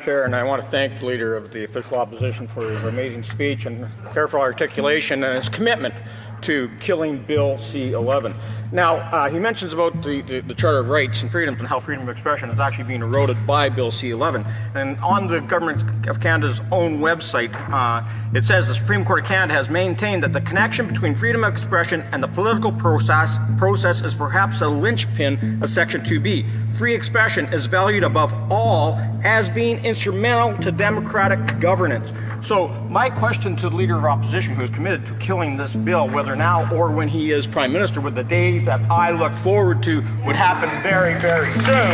Chair, 0.01 0.25
and 0.25 0.35
I 0.35 0.43
want 0.43 0.61
to 0.61 0.67
thank 0.69 0.99
the 0.99 1.07
Leader 1.07 1.35
of 1.35 1.51
the 1.51 1.63
Official 1.63 1.97
Opposition 1.97 2.47
for 2.47 2.69
his 2.69 2.83
amazing 2.83 3.23
speech 3.23 3.65
and 3.65 3.87
careful 4.13 4.39
articulation 4.39 5.23
and 5.23 5.35
his 5.35 5.49
commitment 5.49 5.95
to 6.41 6.69
killing 6.79 7.23
Bill 7.23 7.57
C-11. 7.57 8.35
Now, 8.71 8.97
uh, 8.97 9.29
he 9.29 9.39
mentions 9.39 9.73
about 9.73 10.03
the, 10.03 10.21
the, 10.21 10.41
the, 10.41 10.53
Charter 10.53 10.79
of 10.79 10.89
Rights 10.89 11.23
and 11.23 11.31
Freedoms 11.31 11.59
and 11.59 11.67
how 11.67 11.79
freedom 11.79 12.03
of 12.03 12.09
expression 12.09 12.49
is 12.51 12.59
actually 12.59 12.83
being 12.83 13.01
eroded 13.01 13.47
by 13.47 13.69
Bill 13.69 13.89
C-11. 13.89 14.45
And 14.75 14.99
on 14.99 15.27
the 15.27 15.39
Government 15.41 16.07
of 16.07 16.19
Canada's 16.19 16.61
own 16.71 16.99
website, 16.99 17.55
uh, 17.71 18.07
it 18.33 18.43
says 18.43 18.67
the 18.67 18.75
Supreme 18.75 19.05
Court 19.05 19.21
of 19.21 19.25
Canada 19.25 19.53
has 19.53 19.69
maintained 19.69 20.21
that 20.23 20.33
the 20.33 20.41
connection 20.41 20.85
between 20.85 21.15
freedom 21.15 21.45
of 21.45 21.55
expression 21.55 22.01
and 22.11 22.21
the 22.21 22.27
political 22.27 22.73
process, 22.73 23.37
process 23.57 24.01
is 24.01 24.13
perhaps 24.13 24.59
a 24.59 24.67
linchpin 24.67 25.63
of 25.63 25.69
Section 25.69 26.01
2B. 26.01 26.77
Free 26.77 26.93
expression 26.93 27.45
is 27.53 27.67
valued 27.67 28.03
above 28.03 28.33
all 28.51 28.95
as 29.23 29.49
being 29.49 29.83
instrumental 29.85 30.57
to 30.59 30.71
democratic 30.71 31.59
governance. 31.59 32.11
So, 32.41 32.67
my 32.89 33.09
question 33.09 33.55
to 33.57 33.69
the 33.69 33.75
Leader 33.75 33.97
of 33.97 34.03
Opposition, 34.03 34.55
who 34.55 34.63
is 34.63 34.69
committed 34.69 35.05
to 35.05 35.13
killing 35.15 35.55
this 35.55 35.73
bill, 35.73 36.09
whether 36.09 36.35
now 36.35 36.71
or 36.73 36.91
when 36.91 37.07
he 37.07 37.31
is 37.31 37.47
Prime 37.47 37.71
Minister, 37.71 38.01
with 38.01 38.15
the 38.15 38.23
day 38.23 38.59
that 38.59 38.81
I 38.91 39.11
look 39.11 39.33
forward 39.35 39.81
to 39.83 40.03
would 40.25 40.35
happen 40.35 40.83
very, 40.83 41.19
very 41.19 41.51
soon, 41.53 41.91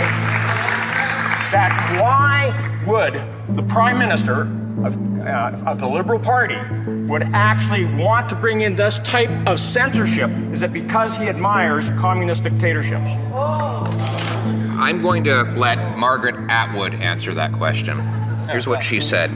that 1.51 1.99
why 2.01 2.83
would 2.87 3.13
the 3.55 3.63
Prime 3.63 3.99
Minister 3.99 4.45
of, 4.83 5.21
uh, 5.21 5.61
of 5.65 5.79
the 5.79 5.87
Liberal 5.87 6.19
Party 6.19 6.57
would 7.07 7.23
actually 7.33 7.85
want 7.85 8.29
to 8.29 8.35
bring 8.35 8.61
in 8.61 8.75
this 8.75 8.99
type 8.99 9.29
of 9.47 9.59
censorship? 9.59 10.29
Is 10.51 10.61
that 10.61 10.73
because 10.73 11.15
he 11.17 11.29
admires 11.29 11.89
communist 11.99 12.43
dictatorships? 12.43 13.11
I'm 14.79 15.01
going 15.01 15.23
to 15.25 15.43
let 15.55 15.97
Margaret 15.97 16.35
Atwood 16.49 16.95
answer 16.95 17.33
that 17.33 17.53
question. 17.53 17.99
Here's 18.49 18.67
what 18.67 18.83
she 18.83 18.99
said, 18.99 19.29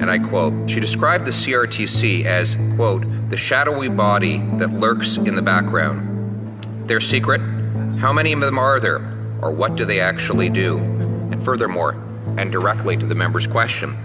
and 0.00 0.10
I 0.10 0.18
quote 0.18 0.68
She 0.68 0.80
described 0.80 1.24
the 1.24 1.30
CRTC 1.30 2.24
as, 2.24 2.56
quote, 2.74 3.04
the 3.30 3.36
shadowy 3.36 3.88
body 3.88 4.38
that 4.56 4.72
lurks 4.72 5.16
in 5.16 5.34
the 5.34 5.42
background. 5.42 6.04
Their 6.88 7.00
secret? 7.00 7.40
How 7.98 8.12
many 8.12 8.32
of 8.32 8.40
them 8.40 8.58
are 8.58 8.80
there? 8.80 8.98
Or 9.42 9.52
what 9.52 9.76
do 9.76 9.84
they 9.84 10.00
actually 10.00 10.48
do? 10.48 10.78
And 10.78 11.44
furthermore, 11.44 11.92
and 12.36 12.50
directly 12.50 12.96
to 12.96 13.06
the 13.06 13.14
member's 13.14 13.46
question, 13.46 13.96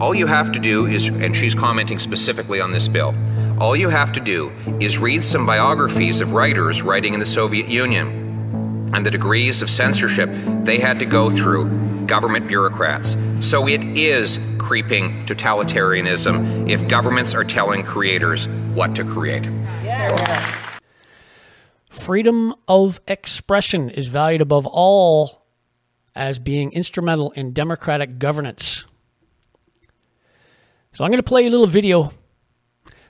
all 0.00 0.14
you 0.14 0.26
have 0.26 0.52
to 0.52 0.58
do 0.58 0.86
is, 0.86 1.08
and 1.08 1.34
she's 1.36 1.54
commenting 1.54 1.98
specifically 1.98 2.60
on 2.60 2.70
this 2.70 2.88
bill, 2.88 3.14
all 3.60 3.74
you 3.74 3.88
have 3.88 4.12
to 4.12 4.20
do 4.20 4.50
is 4.80 4.98
read 4.98 5.24
some 5.24 5.44
biographies 5.44 6.20
of 6.20 6.32
writers 6.32 6.82
writing 6.82 7.14
in 7.14 7.20
the 7.20 7.26
Soviet 7.26 7.68
Union 7.68 8.90
and 8.94 9.04
the 9.04 9.10
degrees 9.10 9.60
of 9.60 9.68
censorship 9.68 10.30
they 10.62 10.78
had 10.78 10.98
to 11.00 11.04
go 11.04 11.28
through, 11.30 11.68
government 12.06 12.46
bureaucrats. 12.46 13.16
So 13.40 13.66
it 13.68 13.82
is 13.84 14.38
creeping 14.58 15.24
totalitarianism 15.26 16.70
if 16.70 16.86
governments 16.88 17.34
are 17.34 17.44
telling 17.44 17.82
creators 17.82 18.48
what 18.74 18.94
to 18.96 19.04
create. 19.04 19.44
Yeah. 19.82 20.54
Freedom 21.90 22.54
of 22.68 23.00
expression 23.08 23.90
is 23.90 24.06
valued 24.06 24.40
above 24.40 24.66
all 24.66 25.46
as 26.14 26.38
being 26.38 26.72
instrumental 26.72 27.30
in 27.32 27.52
democratic 27.52 28.18
governance. 28.18 28.86
So 30.98 31.04
I'm 31.04 31.12
going 31.12 31.22
to 31.22 31.28
play 31.28 31.46
a 31.46 31.48
little 31.48 31.68
video 31.68 32.12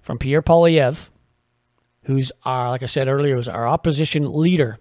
from 0.02 0.18
Pierre 0.18 0.42
Poilievre, 0.42 1.08
who's 2.02 2.30
our, 2.44 2.68
like 2.68 2.82
I 2.82 2.86
said 2.86 3.08
earlier, 3.08 3.34
was 3.34 3.48
our 3.48 3.66
opposition 3.66 4.30
leader 4.30 4.78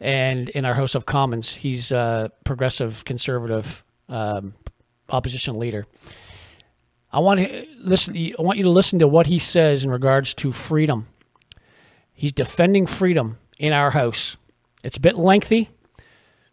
and 0.00 0.48
in 0.48 0.64
our 0.64 0.72
House 0.72 0.94
of 0.94 1.04
Commons, 1.04 1.54
he's 1.54 1.92
a 1.92 2.32
progressive 2.46 3.04
conservative 3.04 3.84
um, 4.08 4.54
opposition 5.10 5.58
leader. 5.58 5.84
I 7.12 7.18
want 7.18 7.40
to 7.40 7.66
listen. 7.80 8.16
I 8.16 8.40
want 8.40 8.56
you 8.56 8.64
to 8.64 8.70
listen 8.70 9.00
to 9.00 9.06
what 9.06 9.26
he 9.26 9.38
says 9.38 9.84
in 9.84 9.90
regards 9.90 10.32
to 10.36 10.50
freedom. 10.50 11.08
He's 12.14 12.32
defending 12.32 12.86
freedom 12.86 13.36
in 13.58 13.74
our 13.74 13.90
House. 13.90 14.38
It's 14.82 14.96
a 14.96 15.00
bit 15.00 15.18
lengthy, 15.18 15.68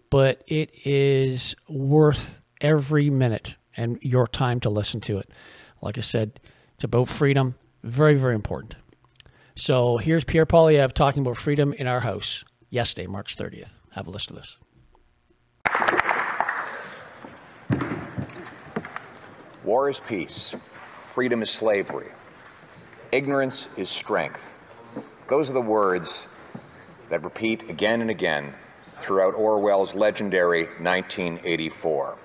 but 0.09 0.43
it 0.47 0.85
is 0.85 1.55
worth 1.69 2.41
every 2.59 3.09
minute 3.09 3.55
and 3.77 3.99
your 4.01 4.27
time 4.27 4.59
to 4.59 4.69
listen 4.69 4.99
to 4.99 5.17
it. 5.17 5.29
Like 5.81 5.97
I 5.97 6.01
said, 6.01 6.39
it's 6.75 6.83
about 6.83 7.09
freedom. 7.09 7.55
Very, 7.83 8.15
very 8.15 8.35
important. 8.35 8.75
So 9.55 9.97
here's 9.97 10.23
Pierre 10.23 10.45
Poilievre 10.45 10.93
talking 10.93 11.21
about 11.21 11.37
freedom 11.37 11.73
in 11.73 11.87
our 11.87 11.99
House 11.99 12.45
yesterday, 12.69 13.07
March 13.07 13.35
30th. 13.35 13.79
Have 13.91 14.07
a 14.07 14.11
listen 14.11 14.35
to 14.35 14.41
this. 14.41 14.57
War 19.63 19.89
is 19.89 19.99
peace. 19.99 20.55
Freedom 21.13 21.41
is 21.41 21.49
slavery. 21.49 22.09
Ignorance 23.11 23.67
is 23.77 23.89
strength. 23.89 24.41
Those 25.29 25.49
are 25.49 25.53
the 25.53 25.61
words 25.61 26.25
that 27.09 27.23
repeat 27.23 27.69
again 27.69 28.01
and 28.01 28.09
again 28.09 28.53
throughout 29.03 29.33
Orwell's 29.33 29.93
legendary 29.93 30.65
1984. 30.79 32.17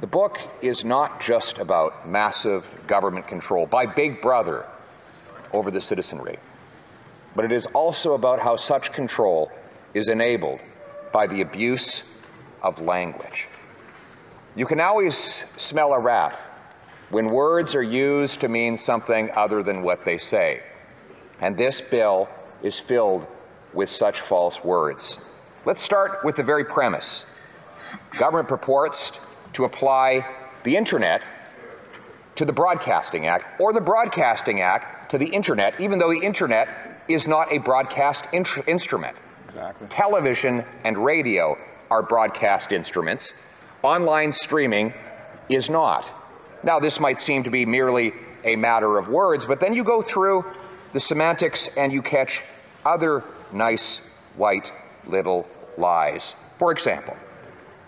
The 0.00 0.06
book 0.06 0.38
is 0.62 0.84
not 0.84 1.20
just 1.20 1.58
about 1.58 2.08
massive 2.08 2.64
government 2.86 3.28
control 3.28 3.66
by 3.66 3.86
Big 3.86 4.22
Brother 4.22 4.66
over 5.52 5.70
the 5.70 5.80
citizenry 5.80 6.38
but 7.34 7.44
it 7.44 7.52
is 7.52 7.66
also 7.66 8.14
about 8.14 8.40
how 8.40 8.56
such 8.56 8.92
control 8.92 9.50
is 9.94 10.08
enabled 10.08 10.60
by 11.12 11.26
the 11.26 11.40
abuse 11.40 12.02
of 12.62 12.80
language. 12.80 13.46
You 14.56 14.66
can 14.66 14.80
always 14.80 15.34
smell 15.56 15.92
a 15.92 15.98
rat 15.98 16.38
when 17.10 17.30
words 17.30 17.74
are 17.74 17.82
used 17.82 18.40
to 18.40 18.48
mean 18.48 18.76
something 18.76 19.30
other 19.32 19.62
than 19.62 19.82
what 19.82 20.04
they 20.04 20.18
say. 20.18 20.62
And 21.40 21.56
this 21.56 21.80
bill 21.80 22.28
is 22.62 22.78
filled 22.78 23.26
with 23.72 23.88
such 23.88 24.20
false 24.20 24.62
words. 24.62 25.18
Let's 25.64 25.82
start 25.82 26.24
with 26.24 26.36
the 26.36 26.42
very 26.42 26.64
premise. 26.64 27.24
Government 28.18 28.48
purports 28.48 29.12
to 29.54 29.64
apply 29.64 30.26
the 30.64 30.76
Internet 30.76 31.22
to 32.36 32.44
the 32.44 32.52
Broadcasting 32.52 33.26
Act, 33.26 33.60
or 33.60 33.72
the 33.72 33.80
Broadcasting 33.80 34.60
Act 34.60 35.10
to 35.10 35.18
the 35.18 35.26
Internet, 35.26 35.80
even 35.80 35.98
though 35.98 36.10
the 36.10 36.24
Internet 36.24 36.68
is 37.08 37.26
not 37.26 37.52
a 37.52 37.58
broadcast 37.58 38.26
instrument. 38.32 39.16
Exactly. 39.48 39.88
Television 39.88 40.64
and 40.84 40.96
radio 40.96 41.58
are 41.90 42.02
broadcast 42.02 42.72
instruments. 42.72 43.34
Online 43.82 44.30
streaming 44.30 44.94
is 45.48 45.68
not. 45.68 46.08
Now, 46.62 46.78
this 46.78 47.00
might 47.00 47.18
seem 47.18 47.42
to 47.44 47.50
be 47.50 47.66
merely 47.66 48.12
a 48.44 48.54
matter 48.56 48.96
of 48.96 49.08
words, 49.08 49.44
but 49.44 49.60
then 49.60 49.74
you 49.74 49.82
go 49.82 50.00
through 50.00 50.44
the 50.92 51.00
semantics 51.00 51.68
and 51.76 51.92
you 51.92 52.00
catch 52.00 52.42
other 52.84 53.24
nice 53.52 54.00
white 54.36 54.72
little 55.06 55.48
lies. 55.76 56.34
For 56.58 56.70
example, 56.70 57.16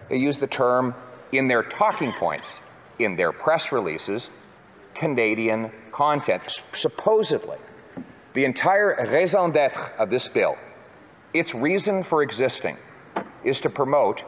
they 0.08 0.16
use 0.16 0.38
the 0.38 0.46
term 0.46 0.94
in 1.32 1.48
their 1.48 1.62
talking 1.62 2.12
points, 2.12 2.60
in 2.98 3.16
their 3.16 3.32
press 3.32 3.72
releases, 3.72 4.30
Canadian 4.94 5.72
content, 5.90 6.62
supposedly. 6.72 7.58
The 8.34 8.44
entire 8.44 8.96
raison 9.10 9.50
d'etre 9.50 9.92
of 9.98 10.10
this 10.10 10.28
bill, 10.28 10.56
its 11.34 11.54
reason 11.54 12.02
for 12.02 12.22
existing, 12.22 12.76
is 13.44 13.60
to 13.62 13.70
promote 13.70 14.22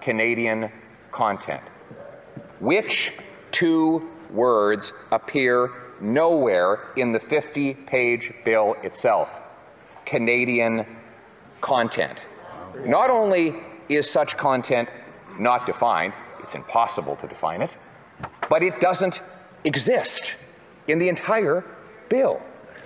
Canadian 0.00 0.70
content. 1.12 1.62
Which 2.60 3.14
two 3.50 4.08
words 4.30 4.92
appear 5.10 5.70
nowhere 6.00 6.80
in 6.96 7.12
the 7.12 7.20
50 7.20 7.74
page 7.74 8.32
bill 8.44 8.74
itself? 8.82 9.30
Canadian 10.04 10.86
content. 11.60 12.20
Not 12.84 13.10
only 13.10 13.54
is 13.88 14.08
such 14.08 14.36
content 14.36 14.88
not 15.38 15.66
defined, 15.66 16.12
it's 16.48 16.54
impossible 16.54 17.14
to 17.16 17.26
define 17.26 17.60
it, 17.60 17.70
but 18.48 18.62
it 18.62 18.80
doesn't 18.80 19.20
exist 19.64 20.36
in 20.86 20.98
the 20.98 21.10
entire 21.10 21.62
bill. 22.08 22.40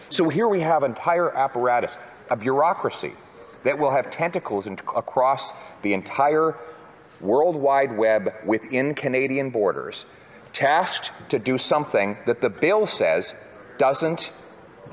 So 0.09 0.29
here 0.29 0.49
we 0.49 0.59
have 0.59 0.83
entire 0.83 1.31
apparatus, 1.37 1.97
a 2.29 2.35
bureaucracy 2.35 3.13
that 3.63 3.79
will 3.79 3.93
have 3.93 4.11
tentacles 4.11 4.67
across 4.67 5.53
the 5.83 5.95
entire 5.95 6.57
World 7.21 7.55
Wide 7.55 7.97
Web 7.97 8.35
within 8.45 8.97
Canadian 8.97 9.51
borders, 9.51 10.07
tasked 10.53 11.13
to 11.29 11.39
do 11.39 11.57
something 11.57 12.17
that 12.27 12.41
the 12.41 12.51
bill 12.51 12.85
says 12.85 13.33
doesn't 13.79 14.33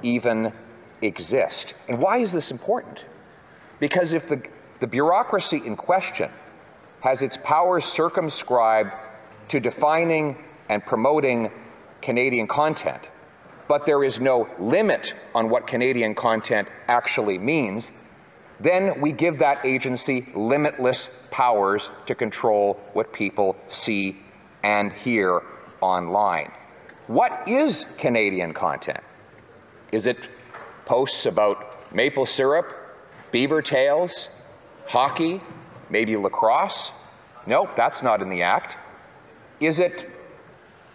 even 0.03 0.53
exist. 1.01 1.73
And 1.87 1.97
why 1.97 2.19
is 2.19 2.31
this 2.31 2.51
important? 2.51 2.99
Because 3.79 4.13
if 4.13 4.29
the, 4.29 4.43
the 4.79 4.85
bureaucracy 4.85 5.59
in 5.65 5.75
question 5.75 6.29
has 7.01 7.21
its 7.21 7.37
powers 7.43 7.85
circumscribed 7.85 8.91
to 9.49 9.59
defining 9.59 10.37
and 10.69 10.85
promoting 10.85 11.51
Canadian 12.01 12.47
content, 12.47 13.09
but 13.67 13.85
there 13.85 14.03
is 14.03 14.19
no 14.19 14.47
limit 14.59 15.13
on 15.35 15.49
what 15.49 15.67
Canadian 15.67 16.15
content 16.15 16.67
actually 16.87 17.37
means, 17.37 17.91
then 18.59 18.99
we 18.99 19.11
give 19.11 19.39
that 19.39 19.65
agency 19.65 20.27
limitless 20.35 21.09
powers 21.31 21.89
to 22.05 22.15
control 22.15 22.79
what 22.93 23.13
people 23.13 23.55
see 23.69 24.17
and 24.63 24.91
hear 24.91 25.41
online. 25.81 26.51
What 27.07 27.47
is 27.47 27.85
Canadian 27.97 28.53
content? 28.53 28.99
Is 29.91 30.05
it 30.05 30.17
posts 30.85 31.25
about 31.25 31.93
maple 31.93 32.25
syrup, 32.25 32.73
beaver 33.31 33.61
tails, 33.61 34.29
hockey, 34.87 35.41
maybe 35.89 36.15
lacrosse? 36.17 36.91
Nope, 37.45 37.69
that's 37.75 38.01
not 38.01 38.21
in 38.21 38.29
the 38.29 38.41
Act. 38.43 38.77
Is 39.59 39.79
it 39.79 40.09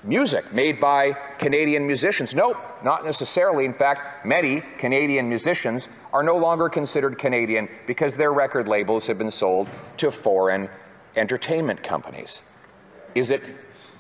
music 0.03 0.53
made 0.53 0.81
by 0.81 1.13
Canadian 1.39 1.87
musicians? 1.87 2.35
Nope, 2.35 2.57
not 2.85 3.05
necessarily. 3.05 3.65
In 3.65 3.75
fact, 3.75 4.25
many 4.25 4.63
Canadian 4.79 5.29
musicians 5.29 5.89
are 6.13 6.23
no 6.23 6.37
longer 6.37 6.69
considered 6.69 7.19
Canadian 7.19 7.69
because 7.87 8.15
their 8.15 8.33
record 8.33 8.69
labels 8.69 9.07
have 9.07 9.19
been 9.19 9.31
sold 9.31 9.69
to 9.97 10.11
foreign 10.11 10.69
entertainment 11.17 11.83
companies. 11.83 12.43
Is 13.15 13.31
it 13.31 13.43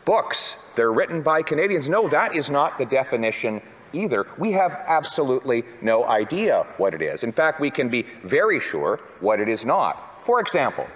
books? 0.04 0.56
They're 0.76 0.92
written 0.92 1.22
by 1.22 1.42
Canadians. 1.42 1.88
No, 1.88 2.08
that 2.08 2.36
is 2.36 2.50
not 2.50 2.78
the 2.78 2.84
definition 2.84 3.60
either. 3.92 4.26
We 4.38 4.52
have 4.52 4.72
absolutely 4.86 5.64
no 5.80 6.04
idea 6.04 6.66
what 6.76 6.94
it 6.94 7.02
is. 7.02 7.22
In 7.22 7.32
fact, 7.32 7.60
we 7.60 7.70
can 7.70 7.88
be 7.88 8.06
very 8.22 8.60
sure 8.60 9.00
what 9.20 9.40
it 9.40 9.48
is 9.48 9.64
not. 9.64 10.13
For 10.24 10.40
example, 10.40 10.86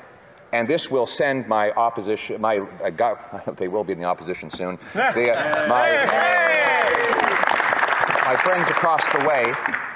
and 0.53 0.67
this 0.67 0.91
will 0.91 1.07
send 1.07 1.47
my 1.47 1.71
opposition, 1.73 2.41
my, 2.41 2.59
uh, 2.59 3.53
they 3.57 3.69
will 3.69 3.85
be 3.85 3.93
in 3.93 3.99
the 3.99 4.07
opposition 4.07 4.51
soon, 4.51 4.79
uh, 4.95 5.67
my, 5.69 6.07
my 8.25 8.37
friends 8.37 8.69
across 8.69 9.07
the 9.09 9.27
way 9.29 9.53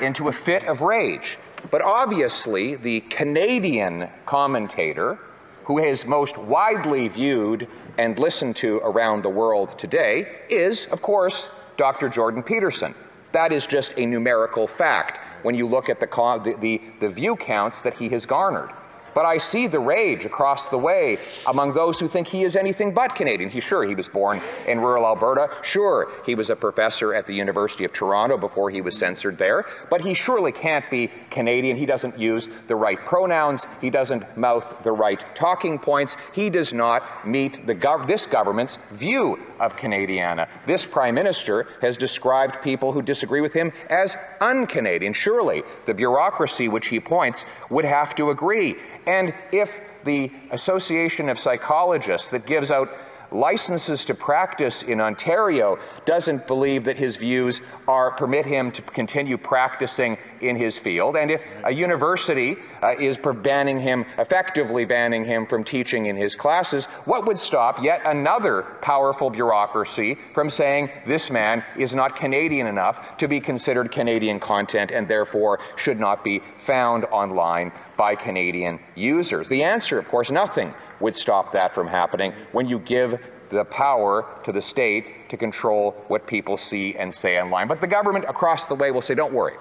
into 0.06 0.28
a 0.28 0.32
fit 0.32 0.64
of 0.64 0.82
rage. 0.82 1.38
But 1.70 1.80
obviously, 1.80 2.74
the 2.74 3.00
Canadian 3.00 4.10
commentator 4.26 5.18
who 5.64 5.78
is 5.78 6.04
most 6.04 6.36
widely 6.36 7.08
viewed 7.08 7.68
and 7.96 8.18
listened 8.18 8.56
to 8.56 8.78
around 8.78 9.22
the 9.22 9.30
world 9.30 9.78
today 9.78 10.40
is, 10.50 10.86
of 10.86 11.00
course, 11.00 11.48
Dr. 11.78 12.10
Jordan 12.10 12.42
Peterson. 12.42 12.94
That 13.30 13.52
is 13.52 13.66
just 13.66 13.92
a 13.96 14.04
numerical 14.04 14.66
fact 14.66 15.18
when 15.42 15.54
you 15.54 15.66
look 15.66 15.88
at 15.88 16.00
the, 16.00 16.06
the, 16.44 16.56
the, 16.60 16.82
the 17.00 17.08
view 17.08 17.36
counts 17.36 17.80
that 17.80 17.94
he 17.94 18.10
has 18.10 18.26
garnered. 18.26 18.70
But 19.14 19.24
I 19.24 19.38
see 19.38 19.66
the 19.66 19.80
rage 19.80 20.24
across 20.24 20.68
the 20.68 20.78
way 20.78 21.18
among 21.46 21.74
those 21.74 22.00
who 22.00 22.08
think 22.08 22.28
he 22.28 22.44
is 22.44 22.56
anything 22.56 22.92
but 22.94 23.14
Canadian. 23.14 23.50
He 23.50 23.60
sure 23.60 23.84
he 23.84 23.94
was 23.94 24.08
born 24.08 24.40
in 24.66 24.80
rural 24.80 25.04
Alberta. 25.04 25.50
Sure, 25.62 26.10
he 26.24 26.34
was 26.34 26.50
a 26.50 26.56
professor 26.56 27.14
at 27.14 27.26
the 27.26 27.34
University 27.34 27.84
of 27.84 27.92
Toronto 27.92 28.38
before 28.38 28.70
he 28.70 28.80
was 28.80 28.96
censored 28.96 29.38
there. 29.38 29.66
But 29.90 30.00
he 30.00 30.14
surely 30.14 30.52
can't 30.52 30.88
be 30.90 31.10
Canadian. 31.30 31.76
He 31.76 31.86
doesn't 31.86 32.18
use 32.18 32.48
the 32.68 32.76
right 32.76 32.98
pronouns. 33.04 33.66
He 33.80 33.90
doesn't 33.90 34.36
mouth 34.36 34.82
the 34.82 34.92
right 34.92 35.22
talking 35.34 35.78
points. 35.78 36.16
He 36.32 36.50
does 36.50 36.72
not 36.72 37.26
meet 37.26 37.66
gov- 37.66 38.06
this 38.06 38.26
government's 38.26 38.78
view 38.90 39.38
of 39.60 39.76
Canadiana. 39.76 40.48
This 40.66 40.86
prime 40.86 41.14
minister 41.14 41.66
has 41.80 41.96
described 41.96 42.62
people 42.62 42.92
who 42.92 43.02
disagree 43.02 43.40
with 43.40 43.52
him 43.52 43.72
as 43.90 44.16
un-Canadian. 44.40 45.12
Surely 45.12 45.62
the 45.86 45.94
bureaucracy 45.94 46.68
which 46.68 46.88
he 46.88 47.00
points 47.00 47.44
would 47.70 47.84
have 47.84 48.14
to 48.16 48.30
agree. 48.30 48.76
And 49.06 49.34
if 49.52 49.78
the 50.04 50.30
Association 50.50 51.28
of 51.28 51.38
Psychologists 51.38 52.28
that 52.30 52.46
gives 52.46 52.70
out 52.70 52.90
licenses 53.34 54.04
to 54.04 54.14
practice 54.14 54.82
in 54.82 55.00
Ontario 55.00 55.78
doesn't 56.04 56.46
believe 56.46 56.84
that 56.84 56.96
his 56.96 57.16
views 57.16 57.60
are 57.88 58.12
permit 58.12 58.46
him 58.46 58.70
to 58.72 58.82
continue 58.82 59.36
practicing 59.38 60.16
in 60.40 60.56
his 60.56 60.78
field. 60.78 61.16
And 61.16 61.30
if 61.30 61.44
a 61.64 61.72
university 61.72 62.56
uh, 62.82 62.94
is 62.98 63.18
banning 63.42 63.80
him, 63.80 64.04
effectively 64.18 64.84
banning 64.84 65.24
him 65.24 65.46
from 65.46 65.64
teaching 65.64 66.06
in 66.06 66.16
his 66.16 66.34
classes, 66.34 66.86
what 67.04 67.26
would 67.26 67.38
stop 67.38 67.82
yet 67.82 68.02
another 68.04 68.62
powerful 68.82 69.30
bureaucracy 69.30 70.18
from 70.34 70.50
saying 70.50 70.90
this 71.06 71.30
man 71.30 71.64
is 71.76 71.94
not 71.94 72.16
Canadian 72.16 72.66
enough 72.66 73.16
to 73.16 73.28
be 73.28 73.40
considered 73.40 73.90
Canadian 73.90 74.40
content 74.40 74.90
and 74.90 75.08
therefore 75.08 75.58
should 75.76 75.98
not 75.98 76.24
be 76.24 76.40
found 76.56 77.04
online 77.06 77.72
by 77.96 78.14
Canadian 78.14 78.80
users? 78.94 79.48
The 79.48 79.62
answer, 79.62 79.98
of 79.98 80.08
course, 80.08 80.30
nothing 80.30 80.74
would 81.00 81.16
stop 81.16 81.52
that 81.52 81.74
from 81.74 81.86
happening 81.86 82.32
when 82.52 82.68
you 82.68 82.78
give 82.78 83.18
the 83.50 83.64
power 83.66 84.26
to 84.44 84.52
the 84.52 84.62
state 84.62 85.28
to 85.28 85.36
control 85.36 85.92
what 86.08 86.26
people 86.26 86.56
see 86.56 86.94
and 86.96 87.12
say 87.12 87.40
online. 87.40 87.68
But 87.68 87.80
the 87.80 87.86
government 87.86 88.24
across 88.28 88.66
the 88.66 88.74
way 88.74 88.90
will 88.90 89.02
say, 89.02 89.14
don't 89.14 89.32
worry. 89.32 89.56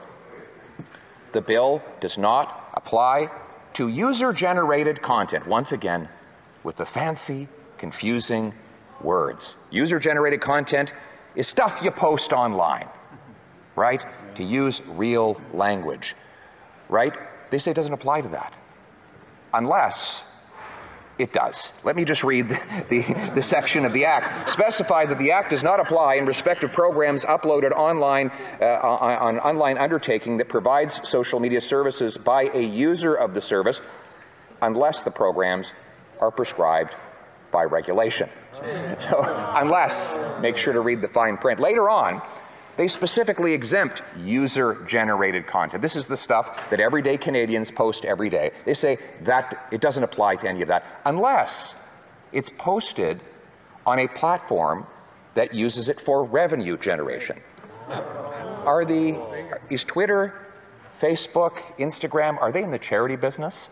The 1.34 1.41
bill 1.41 1.84
does 2.00 2.17
not 2.17 2.72
apply 2.74 3.30
to 3.74 3.88
user 3.88 4.34
generated 4.34 5.02
content. 5.02 5.48
Once 5.48 5.72
again, 5.72 6.10
with 6.63 6.78
the 6.78 6.86
fancy, 6.86 7.48
confusing 7.78 8.54
words. 9.02 9.56
User 9.70 10.00
generated 10.00 10.41
content 10.41 10.94
is 11.36 11.48
stuff 11.48 11.80
you 11.82 11.91
post 11.91 12.34
online, 12.34 12.88
right? 13.76 14.06
To 14.36 14.44
use 14.44 14.82
real 14.88 15.39
language, 15.54 16.15
right? 16.89 17.13
They 17.52 17.60
say 17.60 17.72
it 17.72 17.76
doesn't 17.76 17.94
apply 17.94 18.22
to 18.22 18.30
that. 18.30 18.54
Unless 19.54 20.24
it 21.18 21.34
does. 21.34 21.74
Let 21.84 21.96
me 21.96 22.04
just 22.04 22.24
read 22.24 22.50
the, 22.50 22.86
the, 22.90 23.32
the, 23.36 23.44
section 23.44 23.86
of 23.86 23.94
the 23.94 24.06
Act. 24.06 24.50
Specify 24.50 25.06
that 25.06 25.20
the 25.20 25.32
Act 25.32 25.52
does 25.52 25.62
not 25.62 25.80
apply 25.80 26.16
in 26.16 26.26
respect 26.26 26.64
of 26.64 26.72
programs 26.72 27.24
uploaded 27.26 27.72
online 27.74 28.32
uh, 28.60 28.80
on, 28.82 29.38
on 29.38 29.40
online 29.40 29.78
undertaking 29.78 30.38
that 30.38 30.50
provides 30.50 31.08
social 31.08 31.40
media 31.40 31.62
services 31.62 32.18
by 32.18 32.44
a 32.54 32.62
user 32.62 33.14
of 33.14 33.34
the 33.34 33.42
service 33.42 33.82
unless 34.62 35.02
the 35.04 35.12
programs 35.12 35.74
are 36.20 36.32
prescribed 36.32 36.96
by 37.52 37.64
regulation. 37.64 38.30
So, 39.00 39.22
unless, 39.56 40.20
make 40.40 40.56
sure 40.56 40.74
to 40.74 40.82
read 40.82 41.02
the 41.02 41.08
fine 41.08 41.38
print. 41.38 41.60
Later 41.60 41.90
on, 41.90 42.22
they 42.78 42.88
specifically 42.88 43.54
exempt 43.54 44.02
user 44.18 44.84
generated 44.88 45.48
content. 45.48 45.82
This 45.82 45.96
is 45.96 46.06
the 46.06 46.18
stuff 46.18 46.70
that 46.70 46.80
everyday 46.80 47.18
Canadians 47.18 47.72
post 47.72 48.06
every 48.06 48.30
day. 48.30 48.52
They 48.66 48.74
say 48.74 48.98
that 49.22 49.68
it 49.72 49.82
doesn't 49.82 50.04
apply 50.04 50.38
to 50.38 50.48
any 50.48 50.62
of 50.62 50.68
that 50.70 50.86
unless 51.06 51.76
it's 52.32 52.50
posted 52.58 53.20
on 53.86 54.00
a 54.00 54.08
platform 54.08 54.88
that 55.36 55.54
uses 55.54 55.90
it 55.90 56.00
for 56.00 56.24
revenue 56.24 56.78
generation. 56.78 57.40
Are 57.90 58.86
the 58.86 59.20
is 59.70 59.84
Twitter, 59.84 60.34
Facebook, 61.02 61.58
Instagram, 61.80 62.40
are 62.40 62.52
they 62.52 62.64
in 62.64 62.72
the 62.72 62.80
charity 62.80 63.16
business? 63.16 63.70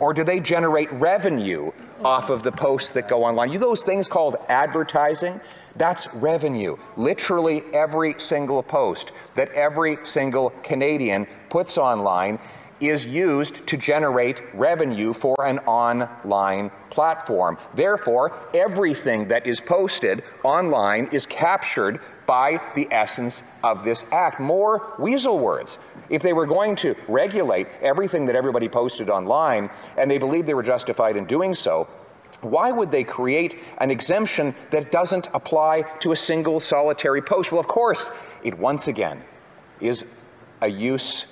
Or 0.00 0.12
do 0.12 0.24
they 0.24 0.40
generate 0.40 0.92
revenue 0.92 1.70
off 2.02 2.30
of 2.30 2.42
the 2.42 2.50
posts 2.52 2.90
that 2.90 3.08
go 3.08 3.24
online? 3.24 3.52
You 3.52 3.58
those 3.58 3.82
things 3.82 4.08
called 4.08 4.36
advertising? 4.48 5.40
That's 5.76 6.06
revenue. 6.14 6.76
Literally 6.96 7.62
every 7.72 8.14
single 8.18 8.62
post 8.62 9.12
that 9.34 9.50
every 9.52 9.98
single 10.04 10.50
Canadian 10.62 11.26
puts 11.50 11.76
online 11.78 12.38
is 12.80 13.04
used 13.04 13.66
to 13.66 13.76
generate 13.76 14.42
revenue 14.54 15.12
for 15.12 15.36
an 15.46 15.58
online 15.60 16.70
platform. 16.90 17.56
Therefore, 17.74 18.32
everything 18.52 19.28
that 19.28 19.46
is 19.46 19.60
posted 19.60 20.22
online 20.42 21.08
is 21.12 21.24
captured 21.26 22.00
by 22.26 22.60
the 22.74 22.88
essence 22.90 23.42
of 23.62 23.84
this 23.84 24.04
act. 24.12 24.40
More 24.40 24.94
weasel 24.98 25.38
words. 25.38 25.78
If 26.08 26.22
they 26.22 26.32
were 26.32 26.46
going 26.46 26.76
to 26.76 26.94
regulate 27.08 27.68
everything 27.80 28.26
that 28.26 28.36
everybody 28.36 28.68
posted 28.68 29.08
online 29.08 29.70
and 29.96 30.10
they 30.10 30.18
believed 30.18 30.46
they 30.46 30.54
were 30.54 30.62
justified 30.62 31.16
in 31.16 31.24
doing 31.26 31.54
so, 31.54 31.88
why 32.42 32.72
would 32.72 32.90
they 32.90 33.04
create 33.04 33.58
an 33.78 33.90
exemption 33.90 34.54
that 34.70 34.90
doesn't 34.90 35.28
apply 35.34 35.82
to 36.00 36.12
a 36.12 36.16
single 36.16 36.60
solitary 36.60 37.22
post? 37.22 37.52
Well, 37.52 37.60
of 37.60 37.68
course, 37.68 38.10
it 38.42 38.58
once 38.58 38.88
again 38.88 39.22
is 39.80 40.04
a 40.62 40.68
use 40.68 41.26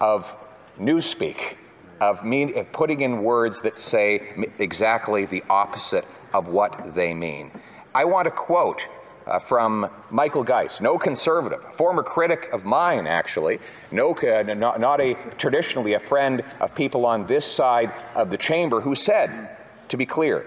of 0.00 0.34
newspeak, 0.78 1.56
of, 2.00 2.24
mean, 2.24 2.56
of 2.58 2.70
putting 2.72 3.00
in 3.00 3.22
words 3.22 3.60
that 3.62 3.78
say 3.78 4.34
exactly 4.58 5.26
the 5.26 5.42
opposite 5.48 6.04
of 6.32 6.48
what 6.48 6.94
they 6.94 7.14
mean. 7.14 7.50
I 7.94 8.04
want 8.04 8.26
to 8.26 8.30
quote 8.30 8.82
uh, 9.26 9.38
from 9.38 9.90
Michael 10.10 10.44
Geist, 10.44 10.80
no 10.80 10.98
conservative, 10.98 11.74
former 11.74 12.02
critic 12.02 12.48
of 12.52 12.64
mine, 12.64 13.06
actually, 13.06 13.58
no, 13.90 14.14
uh, 14.14 14.42
not, 14.54 14.78
not 14.78 15.00
a 15.00 15.14
traditionally 15.36 15.94
a 15.94 16.00
friend 16.00 16.44
of 16.60 16.74
people 16.74 17.04
on 17.06 17.26
this 17.26 17.44
side 17.44 17.92
of 18.14 18.30
the 18.30 18.36
chamber, 18.36 18.80
who 18.80 18.94
said, 18.94 19.56
to 19.88 19.96
be 19.96 20.06
clear, 20.06 20.46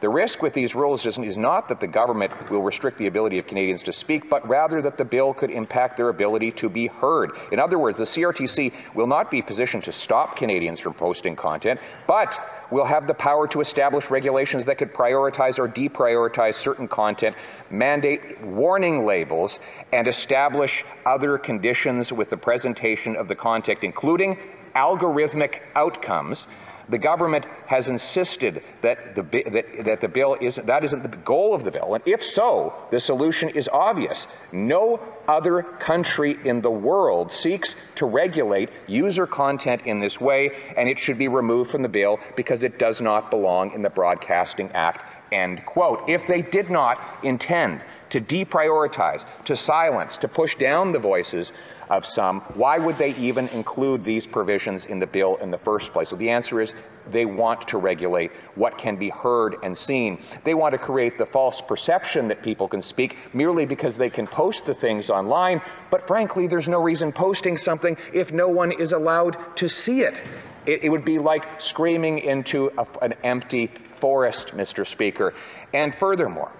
the 0.00 0.08
risk 0.08 0.40
with 0.40 0.54
these 0.54 0.74
rules 0.74 1.04
is, 1.04 1.18
is, 1.18 1.36
not 1.36 1.68
that 1.68 1.78
the 1.78 1.86
government 1.86 2.32
will 2.50 2.62
restrict 2.62 2.96
the 2.96 3.06
ability 3.06 3.38
of 3.38 3.46
Canadians 3.46 3.82
to 3.82 3.92
speak, 3.92 4.30
but 4.30 4.46
rather 4.48 4.80
that 4.80 4.96
the 4.96 5.04
bill 5.04 5.34
could 5.34 5.50
impact 5.50 5.98
their 5.98 6.08
ability 6.08 6.52
to 6.52 6.70
be 6.70 6.86
heard. 6.86 7.32
In 7.52 7.58
other 7.58 7.78
words, 7.78 7.98
the 7.98 8.04
CRTC 8.04 8.72
will 8.94 9.06
not 9.06 9.30
be 9.30 9.42
positioned 9.42 9.84
to 9.84 9.92
stop 9.92 10.36
Canadians 10.36 10.80
from 10.80 10.94
posting 10.94 11.36
content, 11.36 11.80
but 12.06 12.38
will 12.70 12.86
have 12.86 13.06
the 13.06 13.14
power 13.14 13.46
to 13.48 13.60
establish 13.60 14.08
regulations 14.08 14.64
that 14.64 14.78
could 14.78 14.94
prioritize 14.94 15.58
or 15.58 15.68
deprioritize 15.68 16.54
certain 16.54 16.88
content, 16.88 17.36
mandate 17.68 18.40
warning 18.40 19.04
labels, 19.04 19.58
and 19.92 20.08
establish 20.08 20.82
other 21.04 21.36
conditions 21.36 22.10
with 22.10 22.30
the 22.30 22.36
presentation 22.36 23.16
of 23.16 23.28
the 23.28 23.34
content, 23.34 23.80
including 23.82 24.38
algorithmic 24.74 25.60
outcomes 25.74 26.46
the 26.90 26.98
government 26.98 27.46
has 27.66 27.88
insisted 27.88 28.62
that 28.82 29.14
the, 29.14 29.22
that, 29.50 29.84
that 29.84 30.00
the 30.00 30.08
bill 30.08 30.36
is 30.40 30.56
that 30.56 30.84
isn't 30.84 31.02
the 31.02 31.16
goal 31.18 31.54
of 31.54 31.64
the 31.64 31.70
bill. 31.70 31.94
And 31.94 32.02
if 32.06 32.22
so, 32.24 32.74
the 32.90 33.00
solution 33.00 33.48
is 33.50 33.68
obvious. 33.72 34.26
No 34.52 35.00
other 35.28 35.62
country 35.62 36.38
in 36.44 36.60
the 36.60 36.70
world 36.70 37.30
seeks 37.30 37.76
to 37.96 38.06
regulate 38.06 38.70
user 38.86 39.26
content 39.26 39.82
in 39.86 40.00
this 40.00 40.20
way, 40.20 40.50
and 40.76 40.88
it 40.88 40.98
should 40.98 41.18
be 41.18 41.28
removed 41.28 41.70
from 41.70 41.82
the 41.82 41.88
bill 41.88 42.18
because 42.36 42.62
it 42.62 42.78
does 42.78 43.00
not 43.00 43.30
belong 43.30 43.72
in 43.72 43.82
the 43.82 43.90
Broadcasting 43.90 44.70
Act. 44.72 45.04
End 45.32 45.64
quote. 45.64 46.08
If 46.08 46.26
they 46.26 46.42
did 46.42 46.70
not 46.70 47.20
intend 47.22 47.82
to 48.10 48.20
deprioritize, 48.20 49.24
to 49.44 49.56
silence, 49.56 50.16
to 50.18 50.28
push 50.28 50.56
down 50.56 50.92
the 50.92 50.98
voices 50.98 51.52
of 51.88 52.06
some, 52.06 52.40
why 52.54 52.78
would 52.78 52.96
they 52.98 53.14
even 53.16 53.48
include 53.48 54.04
these 54.04 54.26
provisions 54.26 54.84
in 54.84 55.00
the 55.00 55.06
bill 55.06 55.36
in 55.36 55.50
the 55.50 55.58
first 55.58 55.92
place? 55.92 56.10
So 56.10 56.16
the 56.16 56.30
answer 56.30 56.60
is 56.60 56.74
they 57.10 57.24
want 57.24 57.66
to 57.68 57.78
regulate 57.78 58.30
what 58.54 58.78
can 58.78 58.96
be 58.96 59.08
heard 59.08 59.56
and 59.64 59.76
seen. 59.76 60.22
They 60.44 60.54
want 60.54 60.72
to 60.72 60.78
create 60.78 61.18
the 61.18 61.26
false 61.26 61.60
perception 61.60 62.28
that 62.28 62.42
people 62.42 62.68
can 62.68 62.80
speak 62.80 63.16
merely 63.32 63.66
because 63.66 63.96
they 63.96 64.10
can 64.10 64.26
post 64.26 64.66
the 64.66 64.74
things 64.74 65.10
online, 65.10 65.60
but 65.90 66.06
frankly, 66.06 66.46
there's 66.46 66.68
no 66.68 66.80
reason 66.80 67.10
posting 67.10 67.56
something 67.56 67.96
if 68.12 68.32
no 68.32 68.46
one 68.46 68.70
is 68.70 68.92
allowed 68.92 69.36
to 69.56 69.68
see 69.68 70.02
it. 70.02 70.22
It, 70.66 70.84
it 70.84 70.88
would 70.90 71.04
be 71.04 71.18
like 71.18 71.60
screaming 71.60 72.18
into 72.20 72.70
a, 72.78 72.86
an 73.02 73.14
empty 73.24 73.68
forest, 73.94 74.48
Mr. 74.48 74.86
Speaker. 74.86 75.34
And 75.72 75.94
furthermore, 75.94 76.52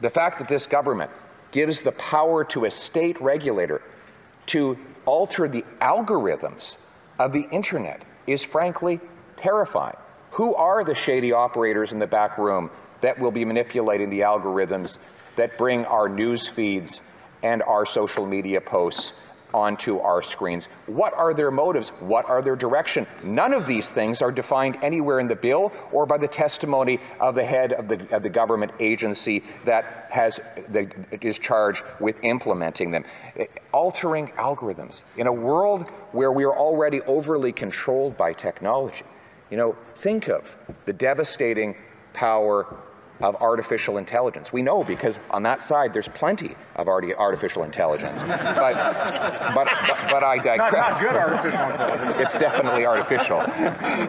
the 0.00 0.10
fact 0.10 0.38
that 0.38 0.48
this 0.48 0.66
government 0.66 1.10
gives 1.50 1.80
the 1.80 1.92
power 1.92 2.44
to 2.44 2.64
a 2.64 2.70
state 2.70 3.20
regulator 3.20 3.82
to 4.46 4.78
alter 5.06 5.48
the 5.48 5.64
algorithms 5.80 6.76
of 7.18 7.32
the 7.32 7.48
internet 7.50 8.04
is 8.26 8.42
frankly 8.42 9.00
terrifying. 9.36 9.96
Who 10.32 10.54
are 10.54 10.84
the 10.84 10.94
shady 10.94 11.32
operators 11.32 11.92
in 11.92 11.98
the 11.98 12.06
back 12.06 12.38
room 12.38 12.70
that 13.00 13.18
will 13.18 13.30
be 13.30 13.44
manipulating 13.44 14.10
the 14.10 14.20
algorithms 14.20 14.98
that 15.36 15.56
bring 15.56 15.84
our 15.86 16.08
news 16.08 16.46
feeds 16.46 17.00
and 17.42 17.62
our 17.62 17.86
social 17.86 18.26
media 18.26 18.60
posts 18.60 19.12
onto 19.54 19.98
our 19.98 20.22
screens. 20.22 20.66
What 20.86 21.14
are 21.14 21.34
their 21.34 21.50
motives? 21.50 21.90
What 22.00 22.28
are 22.28 22.42
their 22.42 22.56
direction? 22.56 23.06
None 23.22 23.52
of 23.52 23.66
these 23.66 23.90
things 23.90 24.22
are 24.22 24.32
defined 24.32 24.78
anywhere 24.82 25.20
in 25.20 25.28
the 25.28 25.36
bill 25.36 25.72
or 25.92 26.06
by 26.06 26.18
the 26.18 26.28
testimony 26.28 27.00
of 27.20 27.34
the 27.34 27.44
head 27.44 27.72
of 27.72 27.88
the, 27.88 28.14
of 28.14 28.22
the 28.22 28.28
government 28.28 28.72
agency 28.80 29.42
that 29.64 30.06
has 30.10 30.40
the, 30.70 30.90
is 31.20 31.38
charged 31.38 31.82
with 32.00 32.16
implementing 32.22 32.90
them. 32.90 33.04
Altering 33.72 34.28
algorithms 34.38 35.04
in 35.16 35.26
a 35.26 35.32
world 35.32 35.82
where 36.12 36.32
we 36.32 36.44
are 36.44 36.56
already 36.56 37.00
overly 37.02 37.52
controlled 37.52 38.16
by 38.16 38.32
technology. 38.32 39.04
You 39.50 39.56
know, 39.56 39.76
think 39.96 40.28
of 40.28 40.54
the 40.84 40.92
devastating 40.92 41.74
power 42.12 42.76
of 43.20 43.36
artificial 43.36 43.98
intelligence. 43.98 44.52
We 44.52 44.62
know 44.62 44.84
because 44.84 45.18
on 45.30 45.42
that 45.42 45.62
side 45.62 45.92
there's 45.92 46.08
plenty 46.08 46.54
of 46.76 46.88
artificial 46.88 47.64
intelligence. 47.64 48.22
But, 48.22 48.38
but, 48.44 49.54
but, 49.54 49.68
but, 50.10 50.22
I 50.22 50.36
digress. 50.36 50.72
Not, 50.72 50.90
not 50.90 51.00
good 51.00 51.16
artificial 51.16 51.70
intelligence. 51.70 52.14
It's 52.18 52.36
definitely 52.36 52.86
artificial, 52.86 53.38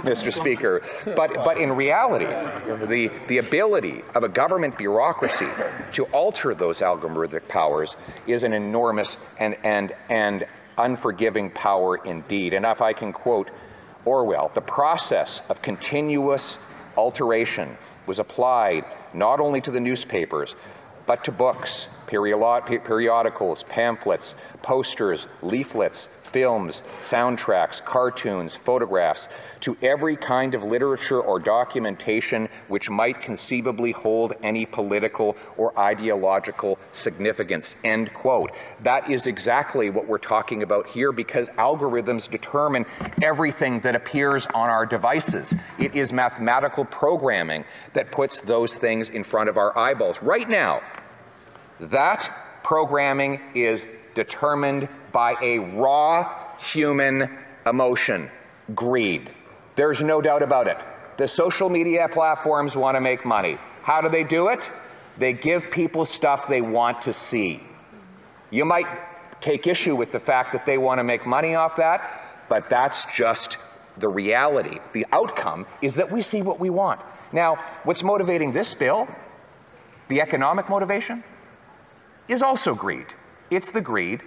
Mr. 0.03 0.33
Speaker. 0.33 0.81
But, 1.15 1.33
but 1.43 1.57
in 1.57 1.71
reality, 1.71 2.25
the, 2.25 3.11
the 3.27 3.39
ability 3.39 4.03
of 4.13 4.23
a 4.23 4.29
government 4.29 4.77
bureaucracy 4.77 5.47
to 5.93 6.03
alter 6.05 6.53
those 6.53 6.79
algorithmic 6.79 7.47
powers 7.47 7.95
is 8.27 8.43
an 8.43 8.53
enormous 8.53 9.17
and, 9.39 9.57
and, 9.63 9.95
and 10.09 10.45
unforgiving 10.77 11.49
power 11.51 11.97
indeed. 12.05 12.53
And 12.53 12.65
if 12.65 12.81
I 12.81 12.93
can 12.93 13.11
quote 13.11 13.49
Orwell, 14.05 14.51
the 14.53 14.61
process 14.61 15.41
of 15.49 15.61
continuous 15.61 16.57
alteration 16.95 17.77
was 18.07 18.19
applied 18.19 18.85
not 19.13 19.39
only 19.39 19.61
to 19.61 19.71
the 19.71 19.79
newspapers, 19.79 20.55
but 21.05 21.23
to 21.23 21.31
books, 21.31 21.87
periodicals, 22.09 23.63
pamphlets, 23.69 24.35
posters, 24.61 25.27
leaflets, 25.41 26.09
films, 26.23 26.83
soundtracks, 26.99 27.83
cartoons, 27.83 28.55
photographs, 28.55 29.27
to 29.61 29.75
every 29.81 30.15
kind 30.15 30.53
of 30.53 30.63
literature 30.63 31.21
or 31.21 31.39
documentation 31.39 32.47
which 32.67 32.89
might 32.89 33.21
conceivably 33.21 33.91
hold 33.91 34.33
any 34.43 34.65
political 34.65 35.35
or 35.57 35.77
ideological 35.79 36.77
significance. 36.91 37.75
End 37.83 38.13
quote. 38.13 38.51
That 38.83 39.09
is 39.09 39.27
exactly 39.27 39.89
what 39.89 40.07
we're 40.07 40.17
talking 40.17 40.63
about 40.63 40.87
here 40.87 41.11
because 41.11 41.49
algorithms 41.49 42.29
determine 42.29 42.85
everything 43.21 43.79
that 43.81 43.95
appears 43.95 44.45
on 44.53 44.69
our 44.69 44.85
devices. 44.85 45.53
It 45.77 45.95
is 45.95 46.13
mathematical 46.13 46.85
programming 46.85 47.65
that 47.93 48.11
puts 48.11 48.39
those 48.39 48.75
things 48.75 49.09
in 49.09 49.23
front 49.23 49.49
of 49.49 49.57
our 49.57 49.77
eyeballs. 49.77 50.21
Right 50.21 50.47
now, 50.47 50.81
that 51.79 52.61
programming 52.63 53.39
is 53.55 53.85
determined 54.15 54.87
by 55.11 55.35
a 55.41 55.59
raw 55.59 56.57
human 56.57 57.29
emotion 57.65 58.29
greed. 58.75 59.31
There's 59.75 60.01
no 60.01 60.21
doubt 60.21 60.43
about 60.43 60.67
it. 60.67 60.77
The 61.17 61.27
social 61.27 61.69
media 61.69 62.07
platforms 62.09 62.75
want 62.75 62.95
to 62.95 63.01
make 63.01 63.25
money. 63.25 63.57
How 63.81 64.01
do 64.01 64.09
they 64.09 64.23
do 64.23 64.47
it? 64.49 64.69
They 65.17 65.33
give 65.33 65.69
people 65.71 66.05
stuff 66.05 66.47
they 66.47 66.61
want 66.61 67.01
to 67.03 67.13
see. 67.13 67.61
You 68.51 68.65
might 68.65 68.87
take 69.41 69.67
issue 69.67 69.95
with 69.95 70.11
the 70.11 70.19
fact 70.19 70.53
that 70.53 70.65
they 70.65 70.77
want 70.77 70.99
to 70.99 71.03
make 71.03 71.25
money 71.25 71.55
off 71.55 71.75
that, 71.77 72.45
but 72.49 72.69
that's 72.69 73.05
just 73.15 73.57
the 73.97 74.07
reality. 74.07 74.79
The 74.93 75.05
outcome 75.11 75.65
is 75.81 75.95
that 75.95 76.11
we 76.11 76.21
see 76.21 76.41
what 76.41 76.59
we 76.59 76.69
want. 76.69 77.01
Now, 77.31 77.55
what's 77.83 78.03
motivating 78.03 78.53
this 78.53 78.73
bill, 78.73 79.07
the 80.07 80.21
economic 80.21 80.69
motivation, 80.69 81.23
is 82.29 82.41
also 82.41 82.73
greed. 82.73 83.07
It's 83.49 83.69
the 83.69 83.81
greed 83.81 84.21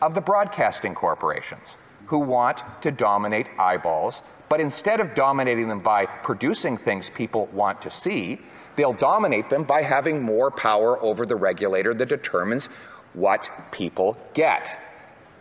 of 0.00 0.14
the 0.14 0.20
broadcasting 0.20 0.94
corporations 0.94 1.76
who 2.06 2.18
want 2.18 2.62
to 2.80 2.90
dominate 2.90 3.48
eyeballs, 3.58 4.22
but 4.48 4.60
instead 4.60 5.00
of 5.00 5.14
dominating 5.14 5.68
them 5.68 5.80
by 5.80 6.06
producing 6.06 6.78
things 6.78 7.10
people 7.14 7.46
want 7.46 7.82
to 7.82 7.90
see, 7.90 8.40
they'll 8.76 8.94
dominate 8.94 9.50
them 9.50 9.64
by 9.64 9.82
having 9.82 10.22
more 10.22 10.50
power 10.50 11.02
over 11.02 11.26
the 11.26 11.36
regulator 11.36 11.92
that 11.92 12.08
determines 12.08 12.66
what 13.12 13.50
people 13.72 14.16
get. 14.32 14.80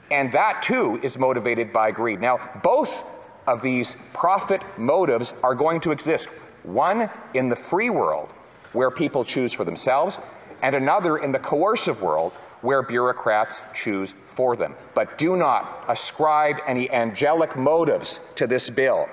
And 0.10 0.32
that 0.32 0.62
too 0.62 1.00
is 1.04 1.18
motivated 1.18 1.72
by 1.72 1.92
greed. 1.92 2.20
Now, 2.20 2.40
both 2.64 3.06
of 3.46 3.62
these 3.62 3.96
profit 4.14 4.62
motives 4.78 5.34
are 5.44 5.56
going 5.56 5.80
to 5.82 5.92
exist. 5.92 6.26
One 6.64 7.10
in 7.34 7.48
the 7.48 7.56
free 7.56 7.90
world, 7.90 8.30
where 8.74 8.92
people 8.92 9.24
choose 9.24 9.54
for 9.54 9.64
themselves, 9.64 10.18
and 10.62 10.76
another 10.76 11.18
in 11.18 11.32
the 11.32 11.40
coercive 11.40 12.02
world, 12.02 12.34
where 12.62 12.82
bureaucrats 12.82 13.62
choose 13.74 14.14
for 14.36 14.56
them. 14.56 14.76
But 14.94 15.18
do 15.18 15.36
not 15.36 15.86
ascribe 15.88 16.58
any 16.68 16.90
angelic 16.92 17.56
motives 17.56 18.20
to 18.36 18.48
this 18.48 18.70
bill. 18.70 19.08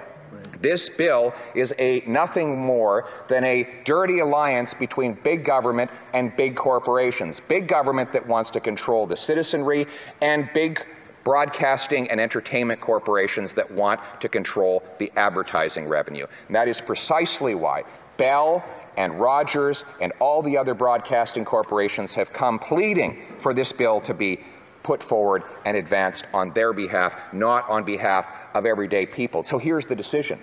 This 0.61 0.88
bill 0.88 1.35
is 1.54 1.74
a 1.78 2.02
nothing 2.07 2.59
more 2.59 3.07
than 3.28 3.44
a 3.44 3.68
dirty 3.85 4.20
alliance 4.20 4.74
between 4.74 5.14
big 5.22 5.44
government 5.44 5.90
and 6.14 6.35
big 6.37 6.57
corporations. 6.57 7.40
Big 7.48 7.68
government 7.68 8.12
that 8.12 8.26
wants 8.26 8.50
to 8.50 8.61
control 8.61 9.07
the 9.07 9.16
citizenry 9.16 9.87
and 10.20 10.48
big 10.54 10.85
broadcasting 11.22 12.11
and 12.11 12.20
entertainment 12.20 12.80
corporations 12.80 13.52
that 13.54 13.70
want 13.70 14.00
to 14.20 14.28
control 14.28 14.83
the 14.98 15.11
advertising 15.16 15.87
revenue. 15.87 16.26
And 16.46 16.57
that 16.57 16.68
is 16.68 16.80
precisely 16.80 17.54
why 17.54 17.83
Bell 18.16 18.64
and 18.96 19.18
Rogers 19.18 19.85
and 20.00 20.12
all 20.20 20.42
the 20.42 20.57
other 20.57 20.74
broadcasting 20.74 21.44
corporations 21.44 22.14
have 22.14 22.33
come 22.33 22.59
pleading 22.59 23.22
for 23.38 23.55
this 23.55 23.72
bill 23.72 24.00
to 24.03 24.14
be 24.14 24.40
put 24.83 25.03
forward 25.03 25.42
and 25.64 25.77
advanced 25.77 26.24
on 26.33 26.53
their 26.53 26.72
behalf, 26.72 27.16
not 27.33 27.68
on 27.68 27.85
behalf 27.85 28.29
of 28.55 28.66
everyday 28.66 29.07
people. 29.07 29.42
So 29.42 29.59
here's 29.59 29.87
the 29.87 29.96
decision. 29.96 30.38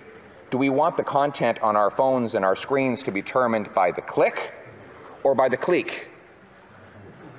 Do 0.50 0.58
we 0.58 0.70
want 0.70 0.98
the 0.98 1.04
content 1.04 1.62
on 1.62 1.76
our 1.78 1.90
phones 1.90 2.36
and 2.36 2.44
our 2.44 2.56
screens 2.56 3.04
to 3.04 3.12
be 3.12 3.22
determined 3.22 3.74
by 3.74 3.92
the 3.92 4.02
click 4.02 4.54
or 5.24 5.34
by 5.34 5.48
the 5.48 5.58
clique? 5.58 6.08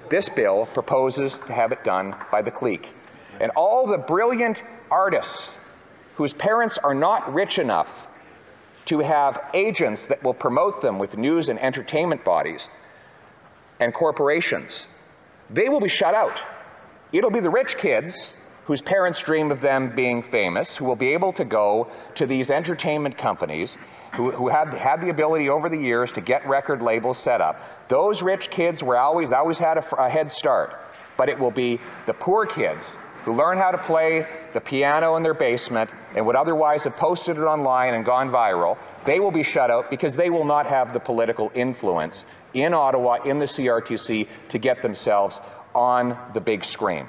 This 0.09 0.29
bill 0.29 0.67
proposes 0.73 1.39
to 1.47 1.53
have 1.53 1.73
it 1.73 1.85
done 1.85 2.15
by 2.31 2.41
the 2.41 2.51
clique. 2.51 2.95
And 3.41 3.51
all 3.57 3.87
the 3.87 3.99
brilliant 3.99 4.63
artists 4.91 5.57
whose 6.15 6.33
parents 6.33 6.79
are 6.79 6.95
not 6.95 7.33
rich 7.35 7.59
enough 7.59 8.07
to 8.87 8.99
have 9.01 9.51
agents 9.55 10.07
that 10.07 10.23
will 10.23 10.35
promote 10.35 10.81
them 10.81 10.99
with 10.99 11.17
news 11.17 11.49
and 11.49 11.59
entertainment 11.61 12.25
bodies 12.25 12.69
and 13.81 13.95
corporations, 13.95 14.87
they 15.51 15.69
will 15.69 15.81
be 15.81 15.89
shut 15.89 16.15
out. 16.15 16.41
It'll 17.13 17.31
be 17.31 17.41
the 17.41 17.51
rich 17.51 17.77
kids 17.77 18.35
whose 18.65 18.81
parents 18.81 19.19
dream 19.19 19.51
of 19.51 19.61
them 19.61 19.95
being 19.95 20.23
famous, 20.23 20.77
who 20.77 20.85
will 20.85 20.97
be 20.97 21.13
able 21.13 21.33
to 21.33 21.45
go 21.45 21.89
to 22.15 22.27
these 22.27 22.51
entertainment 22.51 23.19
companies, 23.19 23.77
who, 24.15 24.31
who 24.31 24.49
have 24.49 24.73
had 24.73 25.01
the 25.01 25.11
ability 25.11 25.49
over 25.49 25.69
the 25.69 25.77
years 25.77 26.13
to 26.13 26.21
get 26.21 26.47
record 26.47 26.81
labels 26.81 27.19
set 27.19 27.41
up. 27.41 27.89
Those 27.89 28.23
rich 28.23 28.51
kids 28.51 28.83
were 28.83 28.97
always, 28.97 29.33
always 29.33 29.59
had 29.59 29.79
a, 29.79 29.97
a 29.97 30.09
head 30.09 30.31
start, 30.31 30.79
but 31.17 31.29
it 31.29 31.39
will 31.39 31.51
be 31.51 31.81
the 32.07 32.15
poor 32.15 32.47
kids 32.47 32.97
who 33.25 33.35
learn 33.35 33.59
how 33.59 33.73
to 33.73 33.79
play 33.79 34.27
the 34.53 34.61
piano 34.61 35.17
in 35.17 35.23
their 35.23 35.35
basement 35.35 35.91
and 36.15 36.27
would 36.27 36.37
otherwise 36.37 36.85
have 36.85 36.97
posted 36.97 37.37
it 37.37 37.43
online 37.43 37.95
and 37.95 38.05
gone 38.05 38.31
viral, 38.31 38.79
they 39.05 39.21
will 39.21 39.31
be 39.31 39.43
shut 39.43 39.71
out 39.71 39.91
because 39.91 40.15
they 40.15 40.31
will 40.31 40.45
not 40.45 40.67
have 40.67 40.93
the 40.93 41.01
political 41.01 41.51
influence 41.55 42.25
in 42.55 42.75
Ottawa, 42.75 43.23
in 43.25 43.39
the 43.39 43.47
CRTC, 43.47 44.29
to 44.49 44.59
get 44.59 44.83
themselves 44.83 45.41
on 45.75 46.17
the 46.35 46.41
big 46.41 46.65
screen. 46.65 47.09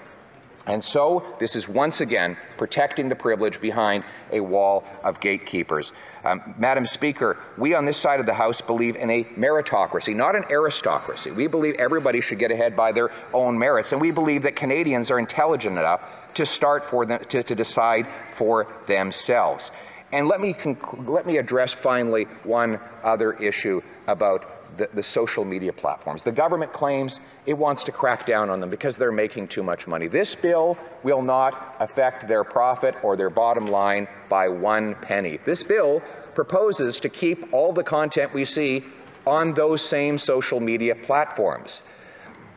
And 0.66 0.82
so, 0.82 1.26
this 1.42 1.58
is 1.58 1.68
once 1.68 2.00
again 2.00 2.38
protecting 2.58 3.10
the 3.10 3.16
privilege 3.16 3.60
behind 3.60 4.06
a 4.32 4.40
wall 4.40 4.86
of 5.04 5.20
gatekeepers. 5.20 5.92
Um, 6.24 6.56
Madam 6.58 6.86
Speaker, 6.86 7.38
we 7.58 7.74
on 7.74 7.84
this 7.84 7.98
side 7.98 8.22
of 8.22 8.26
the 8.26 8.34
House 8.34 8.62
believe 8.62 8.96
in 8.96 9.10
a 9.10 9.26
meritocracy, 9.38 10.16
not 10.16 10.38
an 10.38 10.46
aristocracy. 10.50 11.32
We 11.32 11.48
believe 11.48 11.76
everybody 11.80 12.22
should 12.22 12.40
get 12.40 12.50
ahead 12.50 12.78
by 12.78 12.94
their 12.94 13.12
own 13.34 13.60
merits, 13.60 13.92
and 13.92 14.00
we 14.00 14.12
believe 14.12 14.44
that 14.44 14.56
Canadians 14.56 15.12
are 15.12 15.20
intelligent 15.20 15.78
enough 15.78 16.00
to 16.36 16.46
start 16.46 16.86
for 16.86 17.06
them 17.06 17.24
to, 17.30 17.44
to 17.44 17.56
decide 17.56 18.08
for 18.34 18.68
themselves. 18.88 19.72
And 20.12 20.28
let 20.28 20.40
me 20.40 20.56
let 21.00 21.26
me 21.26 21.38
address 21.38 21.74
finally 21.74 22.26
one 22.44 22.80
other 23.04 23.34
issue 23.34 23.82
about 24.08 24.78
the, 24.78 24.90
the, 24.94 25.04
social 25.04 25.46
media 25.46 25.72
platforms. 25.72 26.24
The 26.24 26.32
government 26.32 26.74
claims 26.74 27.20
it 27.46 27.54
wants 27.54 27.84
to 27.84 27.92
crack 27.92 28.26
down 28.26 28.50
on 28.50 28.60
them 28.60 28.70
because 28.70 28.98
they're 28.98 29.12
making 29.12 29.48
too 29.48 29.64
much 29.64 29.88
money. 29.88 30.08
This 30.08 30.34
bill 30.34 30.78
will 31.04 31.22
not 31.22 31.76
affect 31.80 32.28
their 32.28 32.44
profit 32.44 32.96
or 33.04 33.16
their 33.16 33.30
bottom 33.30 33.68
line 33.68 34.08
by 34.30 34.48
one 34.48 34.96
penny. 34.96 35.40
This 35.46 35.64
bill 35.64 36.02
proposes 36.34 37.00
to 37.02 37.10
keep 37.10 37.54
all 37.54 37.72
the 37.72 37.84
content 37.84 38.34
we 38.34 38.46
see 38.46 38.84
on 39.26 39.54
those 39.54 39.82
same 39.82 40.18
social 40.18 40.60
media 40.60 40.96
platforms. 40.96 41.84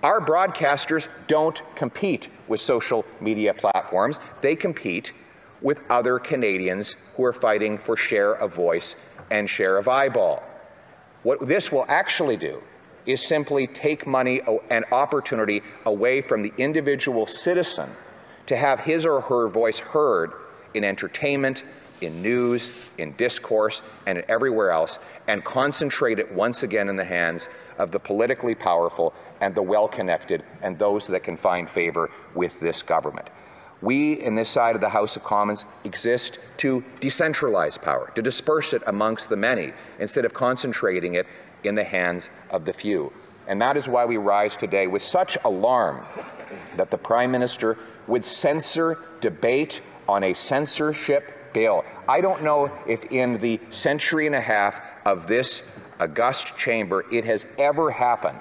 Our 0.03 0.21
broadcasters 0.21 1.09
don't 1.27 1.63
compete 1.75 2.29
with 2.49 2.61
social 2.61 3.05
media 3.21 3.55
platforms. 3.55 4.21
They 4.41 4.55
compete 4.55 5.13
with 5.63 5.81
other 5.91 6.19
Canadians 6.19 6.97
who 7.17 7.25
are 7.25 7.33
fighting 7.33 7.79
for 7.79 7.97
share 7.97 8.33
of 8.33 8.55
voice 8.55 8.95
and 9.31 9.49
share 9.49 9.79
of 9.79 9.89
eyeball. 9.89 10.43
What 11.23 11.49
this 11.49 11.73
will 11.73 11.87
actually 11.89 12.37
do 12.37 12.63
is 13.07 13.25
simply 13.25 13.67
take 13.67 14.07
money 14.07 14.41
and 14.71 14.85
opportunity 14.93 15.63
away 15.87 16.21
from 16.21 16.43
the 16.43 16.53
individual 16.59 17.27
citizen 17.27 17.91
to 18.47 18.57
have 18.57 18.81
his 18.81 19.07
or 19.07 19.21
her 19.23 19.49
voice 19.49 19.79
heard 19.79 20.33
in 20.75 20.85
entertainment, 20.85 21.65
in 22.01 22.23
news, 22.23 22.71
in 22.99 23.13
discourse, 23.13 23.83
and 24.07 24.19
everywhere 24.29 24.71
else, 24.71 24.99
and 25.29 25.45
concentrate 25.45 26.19
it 26.19 26.31
once 26.33 26.63
again 26.63 26.89
in 26.89 26.97
the 26.97 27.05
hands 27.05 27.49
of 27.79 27.91
the 27.91 27.99
politically 27.99 28.55
powerful 28.55 29.15
and 29.41 29.55
the 29.55 29.63
well 29.63 29.89
connected 29.89 30.43
and 30.63 30.79
those 30.79 31.07
that 31.07 31.23
can 31.23 31.37
find 31.37 31.69
favor 31.69 32.11
with 32.35 32.59
this 32.61 32.83
government. 32.83 33.29
We, 33.83 34.21
in 34.21 34.35
this 34.35 34.49
side 34.49 34.75
of 34.75 34.81
the 34.81 34.89
House 34.89 35.17
of 35.17 35.25
Commons, 35.25 35.67
exist 35.85 36.39
to 36.59 36.83
decentralize 37.01 37.81
power, 37.81 38.11
to 38.15 38.23
disperse 38.23 38.73
it 38.73 38.83
amongst 38.87 39.29
the 39.29 39.37
many, 39.37 39.73
instead 39.99 40.25
of 40.25 40.33
concentrating 40.33 41.15
it 41.15 41.27
in 41.65 41.75
the 41.75 41.85
hands 41.85 42.31
of 42.51 42.65
the 42.65 42.73
few. 42.73 43.13
And 43.47 43.61
that 43.61 43.77
is 43.77 43.87
why 43.87 44.05
we 44.05 44.17
rise 44.17 44.57
today 44.57 44.87
with 44.87 45.03
such 45.03 45.37
alarm 45.45 46.05
that 46.77 46.91
the 46.91 46.99
Prime 46.99 47.31
Minister 47.31 47.79
would 48.07 48.25
censor 48.25 48.99
debate 49.21 49.83
on 50.09 50.25
a 50.25 50.35
censorship 50.35 51.36
I 51.57 52.21
don't 52.21 52.42
know 52.42 52.71
if 52.87 53.05
in 53.07 53.40
the 53.40 53.59
century 53.71 54.27
and 54.27 54.35
a 54.35 54.40
half 54.40 54.79
of 55.07 55.27
this 55.27 55.62
august 55.99 56.55
chamber 56.59 57.07
it 57.11 57.25
has 57.25 57.47
ever 57.59 57.90
happened 57.90 58.40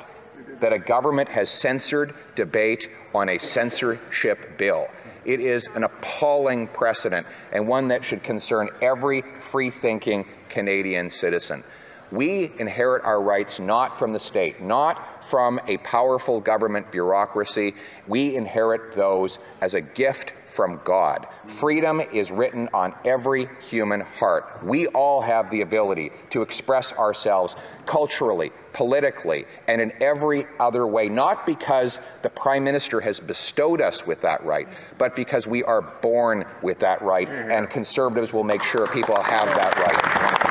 that 0.59 0.73
a 0.73 0.79
government 0.79 1.29
has 1.29 1.49
censored 1.49 2.13
debate 2.35 2.89
on 3.13 3.29
a 3.29 3.37
censorship 3.37 4.57
bill. 4.57 4.89
It 5.23 5.39
is 5.39 5.67
an 5.75 5.85
appalling 5.85 6.67
precedent 6.67 7.25
and 7.53 7.65
one 7.67 7.87
that 7.87 8.03
should 8.03 8.21
concern 8.21 8.69
every 8.81 9.23
free 9.39 9.69
thinking 9.69 10.25
Canadian 10.49 11.09
citizen. 11.09 11.63
We 12.11 12.51
inherit 12.59 13.03
our 13.05 13.21
rights 13.21 13.59
not 13.59 13.97
from 13.97 14.11
the 14.11 14.19
state, 14.19 14.61
not 14.61 15.25
from 15.25 15.59
a 15.67 15.77
powerful 15.77 16.39
government 16.39 16.91
bureaucracy. 16.91 17.75
We 18.07 18.35
inherit 18.35 18.95
those 18.95 19.39
as 19.61 19.73
a 19.73 19.81
gift 19.81 20.33
from 20.55 20.79
God. 20.85 21.27
Freedom 21.47 21.99
is 21.99 22.31
written 22.31 22.69
on 22.73 22.95
every 23.03 23.49
human 23.69 23.99
heart. 23.99 24.63
We 24.63 24.87
all 24.87 25.21
have 25.21 25.51
the 25.51 25.61
ability 25.61 26.11
to 26.29 26.41
express 26.41 26.93
ourselves 26.93 27.57
culturally, 27.85 28.53
politically, 28.71 29.45
and 29.67 29.81
in 29.81 29.91
every 30.01 30.47
other 30.59 30.87
way, 30.87 31.09
not 31.09 31.45
because 31.45 31.99
the 32.21 32.29
Prime 32.29 32.63
Minister 32.63 33.01
has 33.01 33.19
bestowed 33.19 33.81
us 33.81 34.07
with 34.07 34.21
that 34.21 34.43
right, 34.45 34.67
but 34.97 35.15
because 35.15 35.45
we 35.45 35.61
are 35.63 35.81
born 35.81 36.45
with 36.61 36.79
that 36.79 37.01
right, 37.01 37.27
and 37.27 37.69
conservatives 37.69 38.31
will 38.31 38.43
make 38.43 38.63
sure 38.63 38.87
people 38.87 39.21
have 39.21 39.47
that 39.47 39.77
right. 39.77 40.01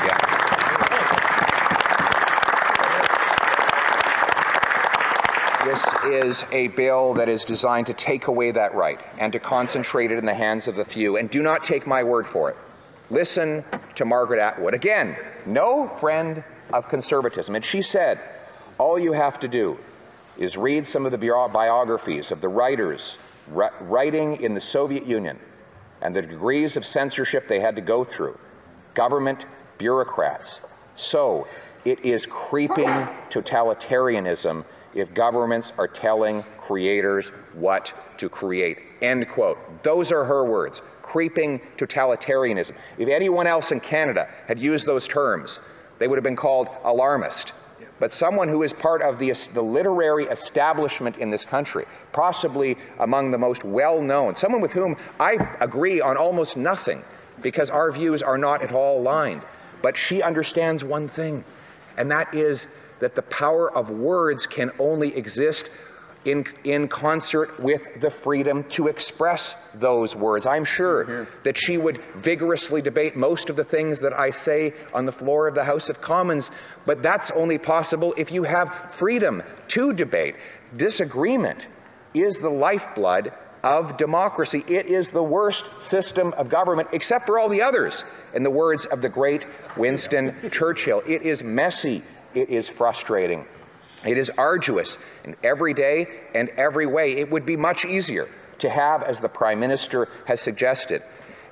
Yeah. 0.07 0.35
This 5.65 5.83
is 6.13 6.45
a 6.53 6.69
bill 6.69 7.15
that 7.15 7.29
is 7.29 7.45
designed 7.45 7.87
to 7.87 7.95
take 7.95 8.27
away 8.27 8.51
that 8.51 8.75
right 8.75 9.01
and 9.19 9.33
to 9.33 9.39
concentrate 9.39 10.11
it 10.11 10.19
in 10.19 10.25
the 10.25 10.35
hands 10.35 10.69
of 10.69 10.77
the 10.77 10.85
few. 10.85 11.17
And 11.17 11.31
do 11.31 11.43
not 11.43 11.63
take 11.65 11.87
my 11.87 12.03
word 12.03 12.27
for 12.27 12.51
it. 12.51 12.57
Listen 13.11 13.65
to 13.95 14.05
Margaret 14.05 14.41
Atwood. 14.41 14.75
Again, 14.75 15.17
no 15.47 15.89
friend 16.01 16.43
of 16.73 16.89
conservatism. 16.89 17.55
And 17.55 17.65
she 17.65 17.83
said, 17.83 18.21
all 18.79 18.99
you 18.99 19.13
have 19.13 19.39
to 19.41 19.49
do 19.49 19.79
is 20.39 20.57
read 20.57 20.87
some 20.87 21.07
of 21.07 21.13
the 21.13 21.19
biographies 21.19 22.33
of 22.33 22.41
the 22.41 22.49
writers 22.49 23.19
writing 23.49 24.41
in 24.43 24.55
the 24.55 24.61
Soviet 24.61 25.07
Union 25.07 25.39
and 26.01 26.17
the 26.17 26.23
degrees 26.23 26.77
of 26.77 26.85
censorship 26.85 27.47
they 27.47 27.61
had 27.61 27.77
to 27.77 27.83
go 27.83 28.05
through. 28.05 28.39
Government 28.95 29.47
bureaucrats. 29.79 30.61
So 30.97 31.47
it 31.85 32.05
is 32.05 32.27
creeping 32.27 32.89
totalitarianism 33.31 34.65
if 34.95 35.13
governments 35.13 35.73
are 35.77 35.89
telling 35.89 36.45
creators 36.59 37.29
what 37.55 37.93
to 38.19 38.29
create. 38.29 38.79
End 39.03 39.29
quote. 39.29 39.59
Those 39.83 40.13
are 40.13 40.25
her 40.25 40.45
words. 40.45 40.81
Creeping 41.03 41.61
totalitarianism. 41.77 42.73
If 42.97 43.09
anyone 43.09 43.47
else 43.47 43.73
in 43.73 43.81
Canada 43.81 44.29
had 44.47 44.59
used 44.59 44.87
those 44.87 45.07
terms, 45.07 45.61
they 45.99 46.09
would 46.09 46.17
have 46.17 46.25
been 46.25 46.37
called 46.37 46.69
alarmist. 46.85 47.53
But 48.01 48.13
someone 48.13 48.49
who 48.49 48.63
is 48.63 48.73
part 48.73 49.03
of 49.03 49.19
the, 49.19 49.33
the 49.53 49.63
literary 49.63 50.25
establishment 50.27 51.19
in 51.19 51.31
this 51.31 51.45
country, 51.45 51.87
possibly 52.13 52.77
among 52.99 53.31
the 53.31 53.39
most 53.39 53.65
well 53.65 54.01
known, 54.01 54.35
someone 54.35 54.61
with 54.61 54.73
whom 54.73 54.97
I 55.21 55.33
agree 55.61 56.01
on 56.01 56.17
almost 56.17 56.57
nothing 56.57 57.05
because 57.41 57.71
our 57.71 57.93
views 57.93 58.23
are 58.23 58.39
not 58.39 58.63
at 58.63 58.73
all 58.73 59.01
aligned. 59.01 59.43
But 59.83 59.97
she 59.97 60.23
understands 60.23 60.83
one 60.83 61.09
thing, 61.09 61.45
and 61.97 62.11
that 62.11 62.35
is 62.35 62.67
that 63.01 63.15
the 63.15 63.23
power 63.23 63.71
of 63.77 63.91
words 63.91 64.47
can 64.47 64.71
only 64.79 65.15
exist 65.17 65.71
in, 66.25 66.47
in 66.65 66.89
concert 66.89 67.61
with 67.61 68.01
the 68.01 68.11
freedom 68.11 68.65
to 68.71 68.89
express 68.89 69.55
those 69.75 70.15
words. 70.17 70.47
I'm 70.47 70.65
sure 70.65 71.29
that 71.43 71.59
she 71.59 71.77
would 71.77 72.01
vigorously 72.17 72.81
debate 72.81 73.17
most 73.17 73.51
of 73.51 73.57
the 73.57 73.65
things 73.65 74.01
that 74.01 74.13
I 74.19 74.31
say 74.31 74.73
on 74.93 75.05
the 75.05 75.13
floor 75.13 75.49
of 75.49 75.55
the 75.55 75.65
House 75.65 75.89
of 75.89 76.01
Commons, 76.01 76.51
but 76.87 77.03
that's 77.03 77.31
only 77.33 77.59
possible 77.59 78.15
if 78.17 78.31
you 78.33 78.45
have 78.45 78.91
freedom 78.91 79.43
to 79.69 79.93
debate. 79.93 80.37
Disagreement 80.77 81.69
is 82.15 82.37
the 82.37 82.51
lifeblood 82.51 83.33
of 83.65 83.97
democracy. 83.97 84.63
It 84.69 84.87
is 84.87 85.11
the 85.11 85.23
worst 85.23 85.65
system 85.79 86.35
of 86.35 86.51
government, 86.51 86.91
except 86.93 87.27
for 87.27 87.39
all 87.39 87.49
the 87.49 87.63
others, 87.63 88.05
in 88.35 88.43
the 88.43 88.51
words 88.51 88.85
of 88.85 89.01
the 89.01 89.09
great 89.09 89.47
Winston 89.77 90.51
Churchill. 90.53 91.03
It 91.07 91.23
is 91.23 91.43
messy, 91.43 92.05
it 92.35 92.51
is 92.51 92.69
frustrating. 92.69 93.47
It 94.05 94.19
is 94.19 94.31
arduous 94.37 94.99
in 95.25 95.35
every 95.43 95.73
day 95.73 96.07
and 96.35 96.51
every 96.51 96.85
way. 96.85 97.15
It 97.15 97.31
would 97.31 97.47
be 97.47 97.57
much 97.57 97.87
easier 97.87 98.29
to 98.59 98.69
have, 98.69 99.03
as 99.03 99.19
the 99.19 99.31
Prime 99.31 99.61
Minister 99.61 100.09
has 100.27 100.43
suggested, 100.43 101.03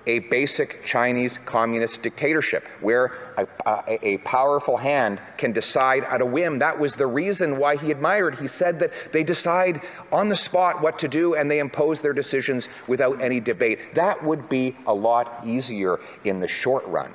a 0.06 0.20
basic 0.20 0.84
Chinese 0.84 1.38
communist 1.44 2.02
dictatorship 2.02 2.66
where 2.80 3.34
a, 3.36 3.46
a, 3.66 4.06
a, 4.14 4.18
powerful 4.18 4.76
hand 4.76 5.20
can 5.36 5.52
decide 5.52 6.04
at 6.04 6.20
a 6.20 6.26
whim. 6.26 6.58
That 6.58 6.78
was 6.78 6.94
the 6.94 7.06
reason 7.06 7.58
why 7.58 7.76
he 7.76 7.90
admired. 7.90 8.38
He 8.38 8.48
said 8.48 8.78
that 8.80 8.92
they 9.12 9.22
decide 9.22 9.82
on 10.10 10.28
the 10.28 10.36
spot 10.36 10.80
what 10.82 10.98
to 11.00 11.08
do 11.08 11.34
and 11.34 11.50
they 11.50 11.58
impose 11.58 12.00
their 12.00 12.12
decisions 12.12 12.68
without 12.86 13.20
any 13.20 13.40
debate. 13.40 13.94
That 13.94 14.22
would 14.24 14.48
be 14.48 14.76
a 14.86 14.94
lot 14.94 15.40
easier 15.44 16.00
in 16.24 16.40
the 16.40 16.48
short 16.48 16.86
run. 16.86 17.14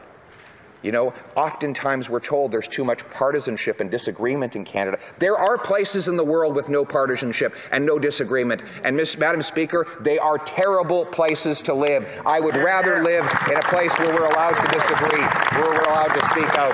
You 0.84 0.92
know, 0.92 1.14
oftentimes 1.36 2.10
we're 2.10 2.20
told 2.20 2.52
there's 2.52 2.68
too 2.68 2.86
much 2.86 3.08
partisanship 3.10 3.80
and 3.80 3.90
disagreement 3.90 4.56
in 4.56 4.64
Canada. 4.64 5.00
There 5.18 5.38
are 5.38 5.58
places 5.58 6.08
in 6.08 6.18
the 6.18 6.24
world 6.24 6.56
with 6.56 6.70
no 6.70 6.86
partisanship 6.86 7.56
and 7.72 7.86
no 7.86 7.98
disagreement. 7.98 8.64
And, 8.84 8.96
Ms. 8.96 9.18
Madam 9.18 9.42
Speaker, 9.42 9.88
they 10.02 10.20
are 10.20 10.38
terrible 10.38 11.06
places 11.06 11.62
to 11.64 11.74
live. 11.74 12.22
I 12.26 12.40
would 12.40 12.56
rather 12.58 13.04
live 13.04 13.26
in 13.50 13.58
a 13.58 13.62
place 13.64 13.98
where 13.98 14.14
we're 14.14 14.28
allowed 14.28 14.54
to 14.54 14.68
disagree, 14.78 15.22
where 15.60 15.72
we're 15.72 15.90
allowed 15.90 16.14
to 16.14 16.22
speak 16.30 16.54
out. 16.56 16.74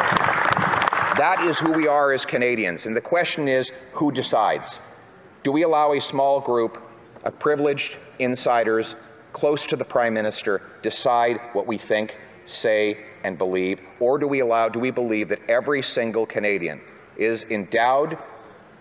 That 1.18 1.46
is 1.48 1.58
who 1.58 1.72
we 1.72 1.88
are 1.88 2.12
as 2.12 2.26
Canadians. 2.26 2.86
And 2.86 2.96
the 2.96 3.02
question 3.02 3.48
is 3.48 3.72
who 3.94 4.12
decides? 4.12 4.82
Do 5.44 5.52
we 5.52 5.64
allow 5.64 5.94
a 5.94 6.02
small 6.02 6.42
group 6.42 6.82
of 7.24 7.38
privileged 7.40 7.98
insiders 8.20 8.96
close 9.32 9.66
to 9.68 9.76
the 9.76 9.86
Prime 9.86 10.14
Minister 10.14 10.62
decide 10.82 11.40
what 11.54 11.68
we 11.68 11.78
think, 11.78 12.18
say, 12.46 13.06
and 13.24 13.38
believe, 13.38 13.80
or 14.00 14.18
do 14.18 14.28
we 14.28 14.40
allow, 14.40 14.70
do 14.70 14.80
we 14.80 14.92
believe 14.92 15.30
that 15.30 15.40
every 15.50 15.82
single 15.82 16.26
Canadian 16.26 16.82
is 17.18 17.46
endowed 17.50 18.18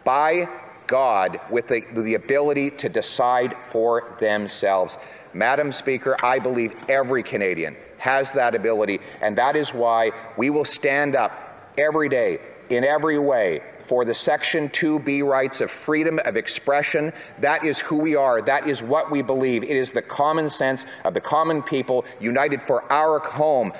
by 0.04 0.48
God 0.86 1.40
with 1.50 1.68
the, 1.68 1.82
the 1.94 2.14
ability 2.14 2.70
to 2.70 2.88
decide 2.88 3.56
for 3.70 4.16
themselves? 4.20 4.98
Madam 5.32 5.72
Speaker, 5.72 6.16
I 6.22 6.38
believe 6.38 6.74
every 6.88 7.22
Canadian 7.22 7.76
has 7.98 8.32
that 8.32 8.54
ability, 8.54 9.00
and 9.20 9.38
that 9.38 9.56
is 9.56 9.72
why 9.72 10.10
we 10.36 10.50
will 10.50 10.64
stand 10.64 11.14
up 11.16 11.72
every 11.78 12.08
day 12.08 12.38
in 12.72 12.84
every 12.84 13.18
way 13.18 13.60
for 13.84 14.04
the 14.04 14.14
Section 14.14 14.70
2B 14.70 15.22
rights 15.22 15.60
of 15.60 15.70
freedom 15.70 16.18
of 16.24 16.36
expression. 16.36 17.12
That 17.38 17.64
is 17.64 17.78
who 17.78 17.96
we 17.96 18.16
are. 18.16 18.40
That 18.40 18.66
is 18.66 18.82
what 18.82 19.10
we 19.10 19.20
believe. 19.20 19.62
It 19.62 19.76
is 19.76 19.92
the 19.92 20.00
common 20.00 20.48
sense 20.48 20.86
of 21.04 21.12
the 21.12 21.20
common 21.20 21.62
people 21.62 22.06
united 22.18 22.62
for 22.62 22.90
our 22.90 23.18
home. 23.18 23.72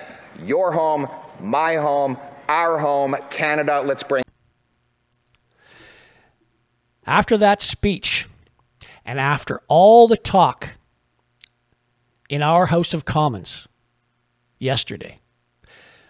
Your 0.44 0.72
home, 0.72 1.08
my 1.40 1.76
home, 1.76 2.18
our 2.48 2.78
home, 2.78 3.16
Canada. 3.30 3.82
Let's 3.82 4.02
bring. 4.02 4.24
After 7.06 7.38
that 7.38 7.62
speech, 7.62 8.28
and 9.06 9.18
after 9.18 9.62
all 9.68 10.06
the 10.06 10.18
talk 10.18 10.68
in 12.28 12.42
our 12.42 12.66
House 12.66 12.92
of 12.92 13.06
Commons 13.06 13.66
yesterday, 14.58 15.18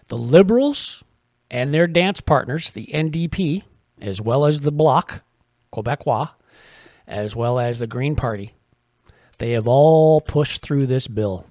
the 0.09 0.19
Liberals 0.19 1.05
and 1.53 1.73
their 1.73 1.87
dance 1.87 2.23
partners, 2.23 2.71
the 2.71 2.87
NDP, 2.87 3.63
as 4.01 4.21
well 4.21 4.47
as 4.47 4.61
the 4.61 4.73
Bloc, 4.73 5.23
Quebecois, 5.71 6.31
as 7.07 7.37
well 7.37 7.61
as 7.61 7.79
the 7.79 7.87
Green 7.87 8.17
Party, 8.17 8.55
they 9.37 9.51
have 9.53 9.69
all 9.69 10.23
pushed 10.23 10.63
through 10.63 10.87
this 10.87 11.07
bill. 11.07 11.47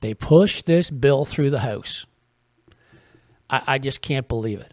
They 0.00 0.14
pushed 0.14 0.66
this 0.66 0.88
bill 0.88 1.24
through 1.24 1.50
the 1.50 1.58
House. 1.58 2.06
I, 3.50 3.62
I 3.66 3.78
just 3.78 4.02
can't 4.02 4.28
believe 4.28 4.60
it. 4.60 4.72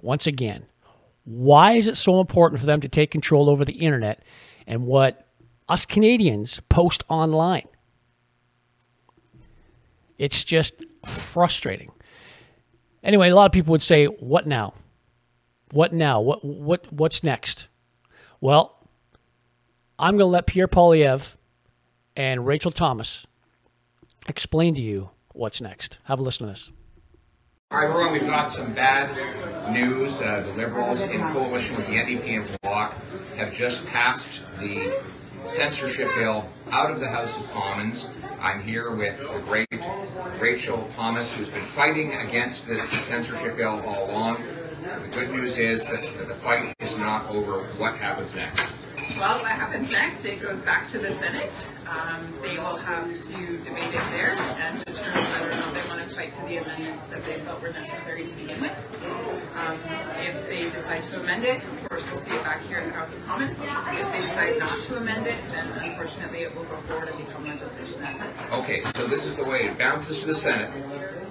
Once 0.00 0.28
again, 0.28 0.66
why 1.24 1.72
is 1.72 1.88
it 1.88 1.96
so 1.96 2.20
important 2.20 2.60
for 2.60 2.66
them 2.66 2.80
to 2.80 2.88
take 2.88 3.10
control 3.10 3.50
over 3.50 3.64
the 3.64 3.72
internet 3.72 4.22
and 4.66 4.86
what 4.86 5.26
us 5.68 5.84
Canadians 5.86 6.60
post 6.68 7.02
online? 7.08 7.66
It's 10.18 10.44
just 10.44 10.74
frustrating. 11.04 11.90
Anyway, 13.02 13.30
a 13.30 13.34
lot 13.34 13.46
of 13.46 13.52
people 13.52 13.72
would 13.72 13.82
say, 13.82 14.06
"What 14.06 14.46
now? 14.46 14.74
What 15.72 15.92
now? 15.92 16.20
What 16.20 16.44
what 16.44 16.92
what's 16.92 17.22
next?" 17.22 17.68
Well, 18.40 18.76
I'm 19.98 20.14
going 20.14 20.20
to 20.28 20.32
let 20.32 20.46
Pierre 20.46 20.68
Poilievre 20.68 21.36
and 22.16 22.46
Rachel 22.46 22.70
Thomas 22.70 23.26
explain 24.28 24.74
to 24.74 24.80
you 24.80 25.10
what's 25.32 25.60
next. 25.60 25.98
Have 26.04 26.18
a 26.18 26.22
listen 26.22 26.46
to 26.46 26.52
this. 26.52 26.70
All 27.70 27.78
right, 27.78 27.88
everyone, 27.88 28.12
we've 28.12 28.26
got 28.26 28.48
some 28.48 28.72
bad 28.72 29.14
news. 29.72 30.20
Uh, 30.20 30.40
the 30.40 30.52
Liberals, 30.54 31.02
in 31.04 31.20
coalition 31.28 31.76
with 31.76 31.86
the 31.86 31.92
NDP 31.92 32.40
and 32.40 32.58
Bloc, 32.62 32.94
have 33.36 33.52
just 33.52 33.86
passed 33.86 34.40
the 34.58 35.00
censorship 35.44 36.14
bill 36.14 36.48
out 36.70 36.90
of 36.90 37.00
the 37.00 37.08
House 37.08 37.38
of 37.38 37.50
Commons. 37.50 38.08
I'm 38.40 38.62
here 38.62 38.90
with 38.90 39.18
the 39.18 39.38
great 39.40 39.68
Rachel 40.40 40.88
Thomas, 40.94 41.32
who's 41.32 41.48
been 41.48 41.62
fighting 41.62 42.14
against 42.14 42.66
this 42.66 42.88
censorship 42.88 43.56
bill 43.56 43.82
all 43.86 44.10
along. 44.10 44.42
The 45.02 45.08
good 45.08 45.30
news 45.30 45.58
is 45.58 45.86
that 45.86 46.02
the 46.02 46.34
fight 46.34 46.74
is 46.80 46.96
not 46.96 47.28
over. 47.30 47.64
What 47.78 47.96
happens 47.96 48.34
next? 48.34 48.79
Well, 49.18 49.38
what 49.40 49.50
happens 49.50 49.90
next? 49.92 50.24
It 50.24 50.40
goes 50.40 50.60
back 50.60 50.88
to 50.88 50.98
the 50.98 51.10
Senate. 51.12 51.68
Um, 51.88 52.26
they 52.42 52.56
will 52.56 52.76
have 52.76 53.04
to 53.06 53.56
debate 53.58 53.92
it 53.92 54.02
there 54.10 54.34
and 54.58 54.84
determine 54.84 55.22
whether 55.22 55.50
or 55.50 55.54
not 55.56 55.74
they 55.74 55.88
want 55.88 56.08
to 56.08 56.14
fight 56.14 56.32
for 56.32 56.46
the 56.46 56.56
amendments 56.58 57.02
that 57.04 57.24
they 57.24 57.34
felt 57.34 57.60
were 57.60 57.72
necessary 57.72 58.26
to 58.26 58.34
begin 58.34 58.60
with. 58.60 59.02
Um, 59.56 59.78
if 60.20 60.48
they 60.48 60.62
decide 60.64 61.02
to 61.04 61.20
amend 61.20 61.44
it, 61.44 61.62
of 61.62 61.88
course, 61.88 62.04
we'll 62.10 62.20
see 62.22 62.30
it 62.30 62.44
back 62.44 62.62
here 62.62 62.78
in 62.78 62.88
the 62.88 62.94
House 62.94 63.12
of 63.12 63.26
Commons. 63.26 63.58
If 63.60 64.12
they 64.12 64.20
decide 64.20 64.58
not 64.58 64.78
to 64.78 64.96
amend 64.96 65.26
it, 65.26 65.38
then 65.52 65.68
unfortunately 65.72 66.40
it 66.40 66.54
will 66.54 66.64
go 66.64 66.76
forward 66.76 67.08
and 67.08 67.26
become 67.26 67.46
legislation. 67.46 68.02
Okay, 68.52 68.80
so 68.82 69.06
this 69.06 69.26
is 69.26 69.36
the 69.36 69.44
way 69.44 69.64
it 69.64 69.78
bounces 69.78 70.20
to 70.20 70.26
the 70.26 70.34
Senate. 70.34 70.70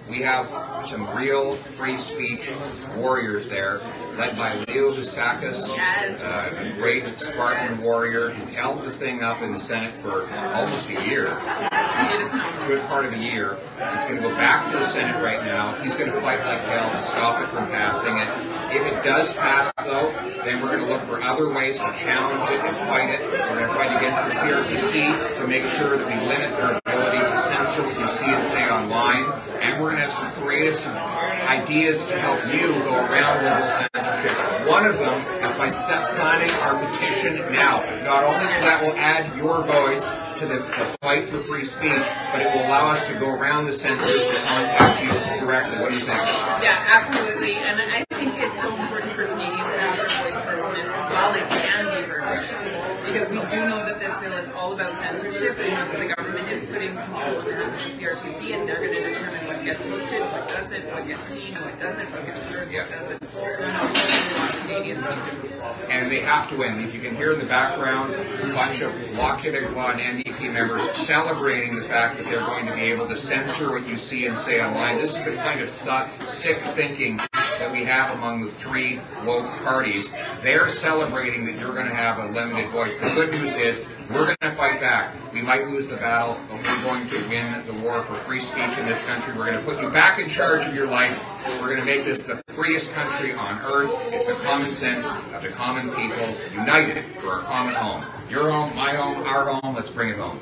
We 0.09 0.23
have 0.23 0.47
some 0.83 1.07
real 1.15 1.53
free 1.53 1.95
speech 1.95 2.49
warriors 2.95 3.47
there 3.47 3.79
led 4.17 4.35
by 4.35 4.55
Leo 4.67 4.91
Housakos, 4.91 5.75
yes. 5.75 6.23
uh, 6.23 6.51
a 6.57 6.73
great 6.73 7.07
Spartan 7.19 7.79
warrior 7.79 8.31
who 8.31 8.43
held 8.55 8.83
the 8.83 8.91
thing 8.91 9.21
up 9.21 9.43
in 9.43 9.51
the 9.51 9.59
Senate 9.59 9.93
for 9.93 10.27
almost 10.55 10.89
a 10.89 11.07
year, 11.07 11.25
a 11.27 12.65
good 12.67 12.83
part 12.85 13.05
of 13.05 13.13
a 13.13 13.17
year. 13.17 13.57
He's 13.93 14.03
going 14.05 14.15
to 14.15 14.21
go 14.21 14.31
back 14.31 14.71
to 14.71 14.79
the 14.79 14.83
Senate 14.83 15.23
right 15.23 15.45
now. 15.45 15.75
He's 15.83 15.93
going 15.95 16.11
to 16.11 16.21
fight 16.21 16.39
like 16.39 16.61
hell 16.61 16.89
to 16.89 17.01
stop 17.03 17.43
it 17.43 17.47
from 17.49 17.67
passing 17.67 18.17
it. 18.17 18.75
If 18.75 18.91
it 18.91 19.03
does 19.03 19.33
pass, 19.33 19.71
though, 19.85 20.11
then 20.43 20.59
we're 20.61 20.75
going 20.75 20.85
to 20.85 20.91
look 20.91 21.03
for 21.03 21.21
other 21.21 21.53
ways 21.53 21.77
to 21.77 21.93
challenge 21.97 22.49
it 22.49 22.59
and 22.59 22.75
fight 22.75 23.09
it. 23.11 23.21
We're 23.21 23.59
going 23.59 23.67
to 23.67 23.75
fight 23.75 23.95
against 23.95 24.23
the 24.23 24.31
CRTC 24.31 25.35
to 25.35 25.47
make 25.47 25.65
sure 25.65 25.97
that 25.97 26.07
we 26.07 26.27
limit 26.27 26.57
their 26.57 26.79
what 27.77 27.99
you 27.99 28.07
see 28.07 28.25
and 28.25 28.43
say 28.43 28.67
online. 28.69 29.31
And 29.61 29.81
we're 29.81 29.91
going 29.91 30.01
to 30.01 30.01
have 30.01 30.11
some 30.11 30.31
creative 30.43 30.75
some 30.75 30.95
ideas 30.95 32.05
to 32.05 32.17
help 32.17 32.39
you 32.53 32.67
go 32.83 32.95
around 32.95 33.43
liberal 33.43 33.69
censorship. 33.69 34.67
One 34.67 34.85
of 34.85 34.97
them 34.97 35.13
is 35.43 35.51
by 35.53 35.67
signing 35.67 36.49
our 36.61 36.73
petition 36.87 37.35
now. 37.51 37.83
Not 38.03 38.23
only 38.23 38.45
will 38.45 38.61
that 38.61 38.81
will 38.81 38.95
add 38.97 39.35
your 39.37 39.63
voice 39.65 40.09
to 40.39 40.45
the, 40.45 40.59
the, 40.59 40.97
fight 41.01 41.27
for 41.27 41.39
free 41.39 41.65
speech, 41.65 42.05
but 42.31 42.41
it 42.41 42.47
will 42.53 42.65
allow 42.65 42.87
us 42.91 43.05
to 43.07 43.13
go 43.19 43.29
around 43.29 43.65
the 43.65 43.73
censors 43.73 44.25
to 44.25 44.35
contact 44.47 45.03
you 45.03 45.09
directly. 45.45 45.79
What 45.79 45.91
do 45.91 45.95
you 45.99 46.05
think? 46.05 46.19
Yeah, 46.63 46.79
absolutely. 46.93 47.55
And 47.55 47.81
I 47.81 48.05
think 48.15 48.33
it's 48.37 48.55
so 48.61 48.71
important 48.73 49.13
for 49.13 49.25
Canadians 49.25 49.57
to 49.57 49.79
have 49.83 49.97
their 49.97 50.07
voice 50.07 50.41
heard 50.43 50.59
on 50.59 50.73
this 50.75 50.87
as 50.87 51.11
well. 51.11 51.33
They 51.33 51.43
can 51.59 51.83
be 51.91 52.07
heard. 52.07 52.19
Because 53.05 53.29
we 53.31 53.41
do 53.49 53.59
know 53.67 53.83
that 53.83 53.99
this 53.99 54.15
bill 54.17 54.33
is 54.33 54.49
all 54.53 54.73
about 54.73 54.91
censorship. 55.01 55.57
We 55.57 55.71
know 55.71 55.85
that 55.91 55.99
the 55.99 56.13
government 56.13 56.47
is 56.49 56.69
putting 56.69 56.95
control 56.95 57.39
in 57.39 57.45
the 57.45 57.53
hands 57.55 57.73
of 57.73 57.83
the 57.83 57.88
CRTC 57.99 58.53
and 58.55 58.65
they're 58.65 58.77
going 58.77 58.95
to 58.95 59.09
determine 59.09 59.45
what 59.45 59.61
gets 59.65 59.81
posted, 59.91 60.21
what 60.21 60.47
doesn't, 60.47 60.85
what 60.87 61.05
gets 61.05 61.21
seen, 61.23 61.53
what 61.55 61.77
doesn't, 61.81 62.09
what 62.11 62.25
gets 62.25 62.47
heard, 62.47 62.71
Yeah. 62.71 62.83
what 62.83 62.91
doesn't. 62.91 63.19
Canadians 64.61 65.03
need 65.03 65.41
to 65.41 65.49
do. 65.49 65.58
And 65.89 66.11
they 66.11 66.21
have 66.21 66.49
to 66.49 66.57
win. 66.57 66.79
You 66.91 66.99
can 66.99 67.15
hear 67.15 67.33
in 67.33 67.39
the 67.39 67.45
background 67.45 68.13
a 68.13 68.53
bunch 68.53 68.81
of 68.81 68.91
Québécois 68.91 69.99
and 69.99 70.23
NDP 70.23 70.53
members 70.53 70.89
celebrating 70.95 71.75
the 71.75 71.81
fact 71.81 72.17
that 72.17 72.25
they're 72.25 72.39
going 72.39 72.65
to 72.65 72.73
be 72.73 72.81
able 72.81 73.07
to 73.07 73.15
censor 73.15 73.71
what 73.71 73.87
you 73.87 73.97
see 73.97 74.25
and 74.25 74.37
say 74.37 74.63
online. 74.63 74.97
This 74.97 75.15
is 75.15 75.23
the 75.23 75.35
kind 75.35 75.61
of 75.61 75.69
sick 75.69 76.59
thinking 76.59 77.17
that 77.59 77.71
we 77.71 77.83
have 77.83 78.15
among 78.17 78.41
the 78.41 78.51
three 78.51 78.99
woke 79.25 79.47
parties. 79.63 80.13
They're 80.41 80.69
celebrating 80.69 81.45
that 81.45 81.59
you're 81.59 81.73
going 81.73 81.87
to 81.87 81.95
have 81.95 82.17
a 82.17 82.31
limited 82.31 82.69
voice. 82.69 82.95
The 82.97 83.09
good 83.15 83.31
news 83.31 83.55
is 83.57 83.85
we're 84.09 84.25
going 84.25 84.37
to 84.41 84.51
fight 84.51 84.79
back. 84.79 85.13
We 85.33 85.41
might 85.41 85.67
lose 85.67 85.87
the 85.87 85.97
battle, 85.97 86.37
but 86.49 86.57
we're 86.57 86.83
going 86.83 87.05
to 87.07 87.29
win 87.29 87.65
the 87.65 87.73
war 87.73 88.01
for 88.01 88.15
free 88.15 88.39
speech 88.39 88.77
in 88.77 88.85
this 88.85 89.01
country. 89.03 89.33
We're 89.37 89.45
going 89.45 89.59
to 89.59 89.63
put 89.63 89.81
you 89.81 89.89
back 89.89 90.19
in 90.19 90.29
charge 90.29 90.65
of 90.65 90.73
your 90.73 90.87
life. 90.87 91.21
We're 91.59 91.67
going 91.67 91.79
to 91.79 91.85
make 91.85 92.05
this 92.05 92.23
the 92.23 92.41
freest 92.47 92.93
country 92.93 93.33
on 93.33 93.59
earth. 93.61 93.93
It's 94.11 94.25
the 94.25 94.35
common 94.35 94.71
sense 94.71 95.11
of 95.39 95.49
the 95.49 95.55
common 95.55 95.89
people 95.95 96.27
united 96.53 97.05
for 97.19 97.29
our 97.29 97.41
common 97.43 97.73
home. 97.73 98.05
Your 98.29 98.51
home, 98.51 98.75
my 98.75 98.89
home, 98.89 99.23
our 99.23 99.45
home. 99.47 99.75
Let's 99.75 99.89
bring 99.89 100.09
it 100.09 100.17
home. 100.17 100.39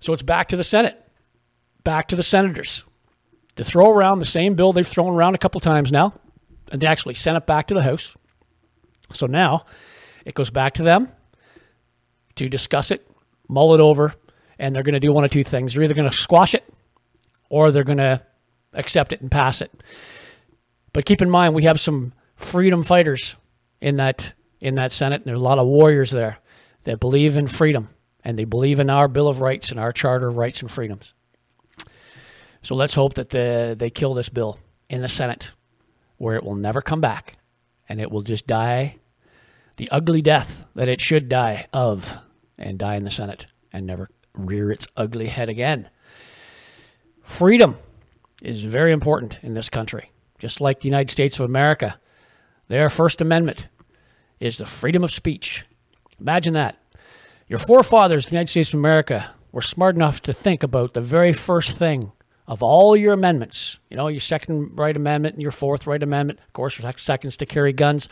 So 0.00 0.12
it's 0.12 0.22
back 0.22 0.48
to 0.48 0.56
the 0.56 0.64
Senate, 0.64 1.02
back 1.82 2.08
to 2.08 2.16
the 2.16 2.22
senators 2.22 2.84
to 3.56 3.64
throw 3.64 3.90
around 3.90 4.18
the 4.18 4.26
same 4.26 4.54
bill 4.54 4.72
they've 4.72 4.86
thrown 4.86 5.14
around 5.14 5.34
a 5.34 5.38
couple 5.38 5.60
times 5.60 5.90
now, 5.90 6.12
and 6.70 6.80
they 6.80 6.86
actually 6.86 7.14
sent 7.14 7.36
it 7.36 7.46
back 7.46 7.68
to 7.68 7.74
the 7.74 7.82
House. 7.82 8.16
So 9.14 9.26
now 9.26 9.64
it 10.24 10.34
goes 10.34 10.50
back 10.50 10.74
to 10.74 10.82
them 10.82 11.10
to 12.36 12.48
discuss 12.48 12.90
it, 12.90 13.08
mull 13.48 13.74
it 13.74 13.80
over, 13.80 14.14
and 14.58 14.76
they're 14.76 14.82
going 14.82 14.92
to 14.94 15.00
do 15.00 15.12
one 15.12 15.24
of 15.24 15.30
two 15.30 15.44
things. 15.44 15.74
They're 15.74 15.82
either 15.82 15.94
going 15.94 16.10
to 16.10 16.16
squash 16.16 16.54
it 16.54 16.64
or 17.48 17.70
they're 17.70 17.84
going 17.84 17.98
to 17.98 18.20
accept 18.74 19.12
it 19.12 19.22
and 19.22 19.30
pass 19.30 19.62
it. 19.62 19.72
But 20.96 21.04
keep 21.04 21.20
in 21.20 21.28
mind, 21.28 21.54
we 21.54 21.64
have 21.64 21.78
some 21.78 22.14
freedom 22.36 22.82
fighters 22.82 23.36
in 23.82 23.96
that 23.96 24.32
in 24.62 24.76
that 24.76 24.92
Senate, 24.92 25.16
and 25.16 25.24
there 25.26 25.34
are 25.34 25.36
a 25.36 25.38
lot 25.38 25.58
of 25.58 25.66
warriors 25.66 26.10
there 26.10 26.38
that 26.84 27.00
believe 27.00 27.36
in 27.36 27.48
freedom 27.48 27.90
and 28.24 28.38
they 28.38 28.46
believe 28.46 28.80
in 28.80 28.88
our 28.88 29.06
Bill 29.06 29.28
of 29.28 29.42
Rights 29.42 29.70
and 29.70 29.78
our 29.78 29.92
Charter 29.92 30.28
of 30.28 30.38
Rights 30.38 30.62
and 30.62 30.70
Freedoms. 30.70 31.12
So 32.62 32.74
let's 32.74 32.94
hope 32.94 33.12
that 33.12 33.28
the, 33.28 33.76
they 33.78 33.90
kill 33.90 34.14
this 34.14 34.30
bill 34.30 34.58
in 34.88 35.02
the 35.02 35.08
Senate, 35.08 35.52
where 36.16 36.34
it 36.34 36.42
will 36.42 36.54
never 36.54 36.80
come 36.80 37.02
back, 37.02 37.36
and 37.90 38.00
it 38.00 38.10
will 38.10 38.22
just 38.22 38.46
die 38.46 38.96
the 39.76 39.90
ugly 39.90 40.22
death 40.22 40.64
that 40.76 40.88
it 40.88 41.02
should 41.02 41.28
die 41.28 41.66
of, 41.74 42.10
and 42.56 42.78
die 42.78 42.96
in 42.96 43.04
the 43.04 43.10
Senate 43.10 43.44
and 43.70 43.86
never 43.86 44.08
rear 44.32 44.72
its 44.72 44.88
ugly 44.96 45.26
head 45.26 45.50
again. 45.50 45.90
Freedom 47.20 47.76
is 48.40 48.64
very 48.64 48.92
important 48.92 49.38
in 49.42 49.52
this 49.52 49.68
country, 49.68 50.10
just 50.38 50.60
like 50.60 50.80
the 50.80 50.88
United 50.88 51.10
States 51.10 51.38
of 51.38 51.44
America. 51.44 51.98
Their 52.68 52.90
First 52.90 53.20
Amendment 53.20 53.68
is 54.40 54.58
the 54.58 54.66
freedom 54.66 55.04
of 55.04 55.10
speech. 55.10 55.64
Imagine 56.20 56.54
that. 56.54 56.76
Your 57.48 57.58
forefathers, 57.58 58.26
the 58.26 58.32
United 58.32 58.50
States 58.50 58.74
of 58.74 58.80
America, 58.80 59.30
were 59.52 59.62
smart 59.62 59.94
enough 59.94 60.20
to 60.22 60.32
think 60.32 60.62
about 60.62 60.94
the 60.94 61.00
very 61.00 61.32
first 61.32 61.72
thing 61.72 62.12
of 62.46 62.62
all 62.62 62.96
your 62.96 63.12
amendments. 63.12 63.78
You 63.90 63.96
know, 63.96 64.08
your 64.08 64.20
second 64.20 64.76
right 64.76 64.96
amendment 64.96 65.34
and 65.34 65.42
your 65.42 65.52
fourth 65.52 65.86
right 65.86 66.02
amendment, 66.02 66.40
of 66.40 66.52
course, 66.52 66.80
seconds 66.96 67.36
to 67.38 67.46
carry 67.46 67.72
guns. 67.72 68.08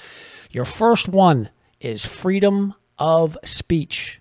Your 0.51 0.64
first 0.64 1.09
one 1.09 1.51
is 1.81 2.07
freedom 2.07 2.75
of 2.99 3.37
speech. 3.45 4.20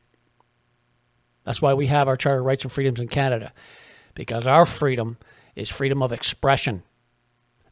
That's 1.45 1.61
why 1.61 1.73
we 1.73 1.87
have 1.87 2.07
our 2.07 2.17
Charter 2.17 2.39
of 2.39 2.45
Rights 2.45 2.63
and 2.63 2.71
Freedoms 2.71 2.99
in 2.99 3.07
Canada, 3.07 3.53
because 4.15 4.47
our 4.47 4.65
freedom 4.65 5.17
is 5.55 5.69
freedom 5.69 6.01
of 6.01 6.11
expression. 6.11 6.83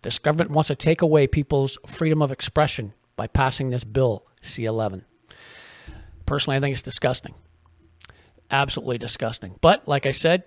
This 0.02 0.20
government 0.20 0.52
wants 0.52 0.68
to 0.68 0.76
take 0.76 1.02
away 1.02 1.28
people's 1.28 1.78
freedom 1.86 2.22
of 2.22 2.32
expression 2.32 2.94
by 3.16 3.28
passing 3.28 3.70
this 3.70 3.84
bill, 3.84 4.26
C 4.42 4.66
11. 4.66 5.06
Personally, 6.26 6.58
I 6.58 6.60
think 6.60 6.74
it's 6.74 6.82
disgusting. 6.82 7.36
Absolutely 8.50 8.98
disgusting. 8.98 9.56
But 9.62 9.88
like 9.88 10.06
I 10.06 10.12
said, 10.12 10.44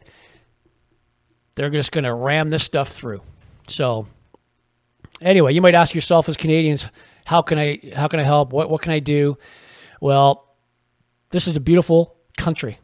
they're 1.55 1.71
just 1.71 1.93
going 1.93 2.05
to 2.05 2.13
ram 2.13 2.51
this 2.51 2.65
stuff 2.65 2.89
through. 2.89 3.23
So 3.69 4.07
anyway, 5.21 5.55
you 5.55 5.63
might 5.63 5.75
ask 5.75 5.95
yourself 5.95 6.29
as 6.29 6.37
Canadians, 6.37 6.89
how 7.25 7.43
can 7.43 7.59
I 7.59 7.81
how 7.95 8.09
can 8.09 8.21
I 8.21 8.25
help? 8.25 8.53
What 8.53 8.69
what 8.69 8.83
can 8.83 8.93
I 8.93 8.99
do? 8.99 9.39
Well, 10.01 10.55
this 11.31 11.49
is 11.49 11.57
a 11.57 11.61
beautiful 11.61 12.17
country. 12.37 12.79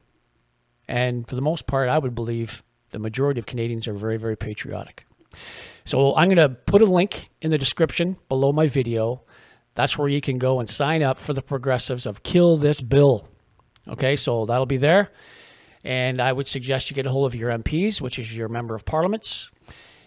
And 0.88 1.28
for 1.28 1.36
the 1.36 1.42
most 1.42 1.66
part, 1.66 1.88
I 1.88 1.98
would 1.98 2.14
believe 2.14 2.62
the 2.90 2.98
majority 2.98 3.38
of 3.38 3.46
Canadians 3.46 3.86
are 3.86 3.92
very, 3.92 4.16
very 4.16 4.36
patriotic. 4.36 5.06
So 5.84 6.14
I'm 6.16 6.28
going 6.28 6.36
to 6.36 6.48
put 6.50 6.82
a 6.82 6.86
link 6.86 7.30
in 7.40 7.50
the 7.50 7.58
description 7.58 8.16
below 8.28 8.52
my 8.52 8.66
video 8.66 9.24
that's 9.74 9.96
where 9.96 10.08
you 10.08 10.20
can 10.20 10.38
go 10.38 10.60
and 10.60 10.68
sign 10.68 11.02
up 11.02 11.18
for 11.18 11.32
the 11.32 11.42
progressives 11.42 12.06
of 12.06 12.22
Kill 12.22 12.56
This 12.56 12.80
Bill. 12.80 13.28
Okay, 13.88 14.16
so 14.16 14.46
that'll 14.46 14.66
be 14.66 14.76
there. 14.76 15.10
And 15.84 16.20
I 16.20 16.32
would 16.32 16.46
suggest 16.46 16.90
you 16.90 16.94
get 16.94 17.06
a 17.06 17.10
hold 17.10 17.26
of 17.26 17.34
your 17.34 17.50
MPs, 17.50 18.00
which 18.00 18.18
is 18.18 18.36
your 18.36 18.48
member 18.48 18.74
of 18.74 18.84
parliaments, 18.84 19.50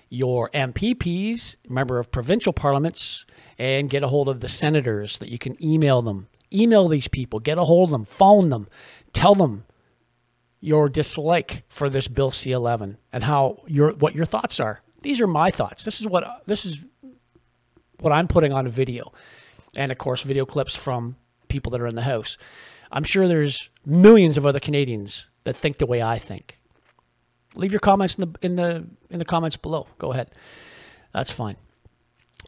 your 0.09 0.49
MPPs, 0.51 1.57
member 1.67 1.97
of 1.97 2.11
provincial 2.11 2.53
parliaments, 2.53 3.25
and 3.57 3.89
get 3.89 4.03
a 4.03 4.07
hold 4.07 4.29
of 4.29 4.41
the 4.41 4.49
senators 4.49 5.17
that 5.17 5.29
you 5.29 5.39
can 5.39 5.57
email 5.63 6.01
them. 6.01 6.27
Email 6.53 6.87
these 6.87 7.07
people, 7.07 7.39
get 7.39 7.57
a 7.57 7.63
hold 7.63 7.89
of 7.89 7.91
them, 7.91 8.05
phone 8.05 8.49
them, 8.49 8.67
tell 9.11 9.33
them 9.33 9.65
your 10.59 10.87
dislike 10.87 11.63
for 11.67 11.89
this 11.89 12.07
bill 12.07 12.29
C11 12.29 12.97
and 13.11 13.23
how 13.23 13.63
your 13.65 13.93
what 13.93 14.13
your 14.13 14.25
thoughts 14.25 14.59
are. 14.59 14.83
These 15.03 15.21
are 15.21 15.27
my 15.27 15.51
thoughts. 15.51 15.85
This 15.85 16.01
is 16.01 16.07
what 16.07 16.43
this 16.45 16.65
is 16.65 16.83
what 17.99 18.11
I'm 18.11 18.27
putting 18.27 18.51
on 18.51 18.65
a 18.65 18.69
video 18.69 19.13
and 19.75 19.91
of 19.91 19.97
course 19.97 20.23
video 20.23 20.45
clips 20.45 20.75
from 20.75 21.15
people 21.47 21.71
that 21.71 21.81
are 21.81 21.87
in 21.87 21.95
the 21.95 22.01
house. 22.01 22.37
I'm 22.91 23.03
sure 23.03 23.27
there's 23.27 23.69
millions 23.85 24.37
of 24.37 24.45
other 24.45 24.59
Canadians 24.59 25.29
that 25.43 25.55
think 25.55 25.77
the 25.77 25.85
way 25.85 26.01
I 26.01 26.17
think. 26.17 26.59
Leave 27.55 27.71
your 27.71 27.79
comments 27.79 28.15
in 28.15 28.21
the 28.21 28.39
in 28.41 28.55
the 28.55 28.87
in 29.09 29.19
the 29.19 29.25
comments 29.25 29.57
below. 29.57 29.87
Go 29.99 30.11
ahead. 30.11 30.31
That's 31.13 31.31
fine. 31.31 31.57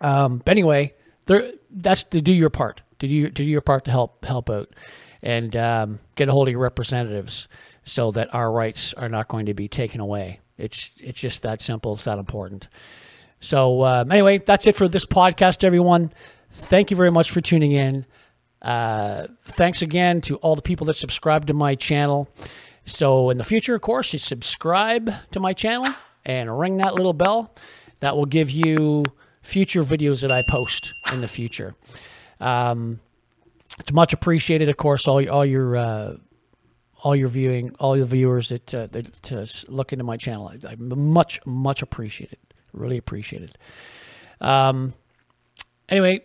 Um, 0.02 0.40
but 0.40 0.52
anyway, 0.52 0.94
there 1.28 1.52
that's 1.70 2.04
to 2.06 2.22
do 2.22 2.34
your 2.34 2.50
part. 2.50 2.82
To 3.00 3.08
do 3.08 3.16
your, 3.16 3.30
to 3.30 3.44
do 3.44 3.50
your 3.50 3.62
part 3.62 3.86
to 3.86 3.92
help 3.92 4.24
help 4.26 4.50
out 4.50 4.70
and 5.22 5.56
um, 5.56 6.00
get 6.16 6.30
a 6.30 6.32
hold 6.32 6.48
of 6.48 6.52
your 6.54 6.62
representatives 6.62 7.48
so 7.84 8.12
that 8.12 8.34
our 8.34 8.52
rights 8.52 8.94
are 8.94 9.10
not 9.10 9.28
going 9.28 9.48
to 9.48 9.54
be 9.54 9.68
taken 9.68 10.00
away. 10.00 10.40
It's 10.58 11.00
it's 11.02 11.20
just 11.20 11.44
that 11.44 11.62
simple. 11.62 11.94
It's 11.94 12.06
that 12.06 12.18
important. 12.18 12.70
So 13.40 13.84
um, 13.84 14.12
anyway, 14.12 14.40
that's 14.40 14.68
it 14.68 14.76
for 14.76 14.88
this 14.88 15.06
podcast, 15.06 15.64
everyone. 15.64 16.12
Thank 16.52 16.90
you 16.90 16.98
very 16.98 17.12
much 17.12 17.32
for 17.32 17.42
tuning 17.42 17.74
in. 17.74 18.06
Uh, 18.62 19.28
thanks 19.46 19.82
again 19.82 20.22
to 20.22 20.38
all 20.38 20.56
the 20.56 20.62
people 20.62 20.88
that 20.88 20.96
subscribe 20.96 21.46
to 21.46 21.54
my 21.54 21.76
channel. 21.76 22.28
So, 22.86 23.30
in 23.30 23.38
the 23.38 23.44
future, 23.44 23.76
of 23.76 23.82
course, 23.82 24.14
you 24.14 24.20
subscribe 24.20 25.12
to 25.32 25.40
my 25.40 25.54
channel 25.54 25.94
and 26.24 26.60
ring 26.60 26.78
that 26.78 26.96
little 26.96 27.14
bell. 27.14 27.54
That 28.00 28.16
will 28.16 28.26
give 28.26 28.52
you 28.52 29.04
future 29.42 29.84
videos 29.84 30.22
that 30.22 30.32
I 30.32 30.42
post 30.50 30.94
in 31.12 31.22
the 31.22 31.28
future. 31.28 31.76
Um, 32.40 33.00
it's 33.80 33.92
much 33.92 34.14
appreciated, 34.14 34.70
of 34.70 34.78
course, 34.78 35.08
all, 35.08 35.28
all 35.30 35.46
your 35.46 35.76
uh, 35.76 36.16
all 37.04 37.16
your 37.16 37.28
viewing, 37.28 37.76
all 37.80 37.98
your 37.98 38.06
viewers 38.06 38.50
that, 38.50 38.74
uh, 38.74 38.88
that 38.88 39.66
look 39.68 39.94
into 39.94 40.04
my 40.04 40.18
channel. 40.18 40.50
I, 40.50 40.72
I 40.72 40.76
much, 40.76 41.40
much 41.46 41.82
appreciated. 41.82 42.40
Really 42.74 42.98
appreciated. 42.98 43.58
Um, 44.42 44.94
anyway, 45.90 46.22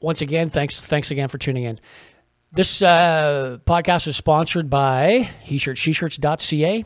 once 0.00 0.20
again, 0.20 0.50
thanks 0.50 0.80
thanks 0.80 1.10
again 1.10 1.28
for 1.28 1.38
tuning 1.38 1.64
in. 1.64 1.80
This 2.52 2.82
uh, 2.82 3.58
podcast 3.66 4.06
is 4.06 4.16
sponsored 4.16 4.70
by 4.70 5.28
he 5.42 5.58
shirts, 5.58 5.80
sheshirts.ca, 5.80 6.84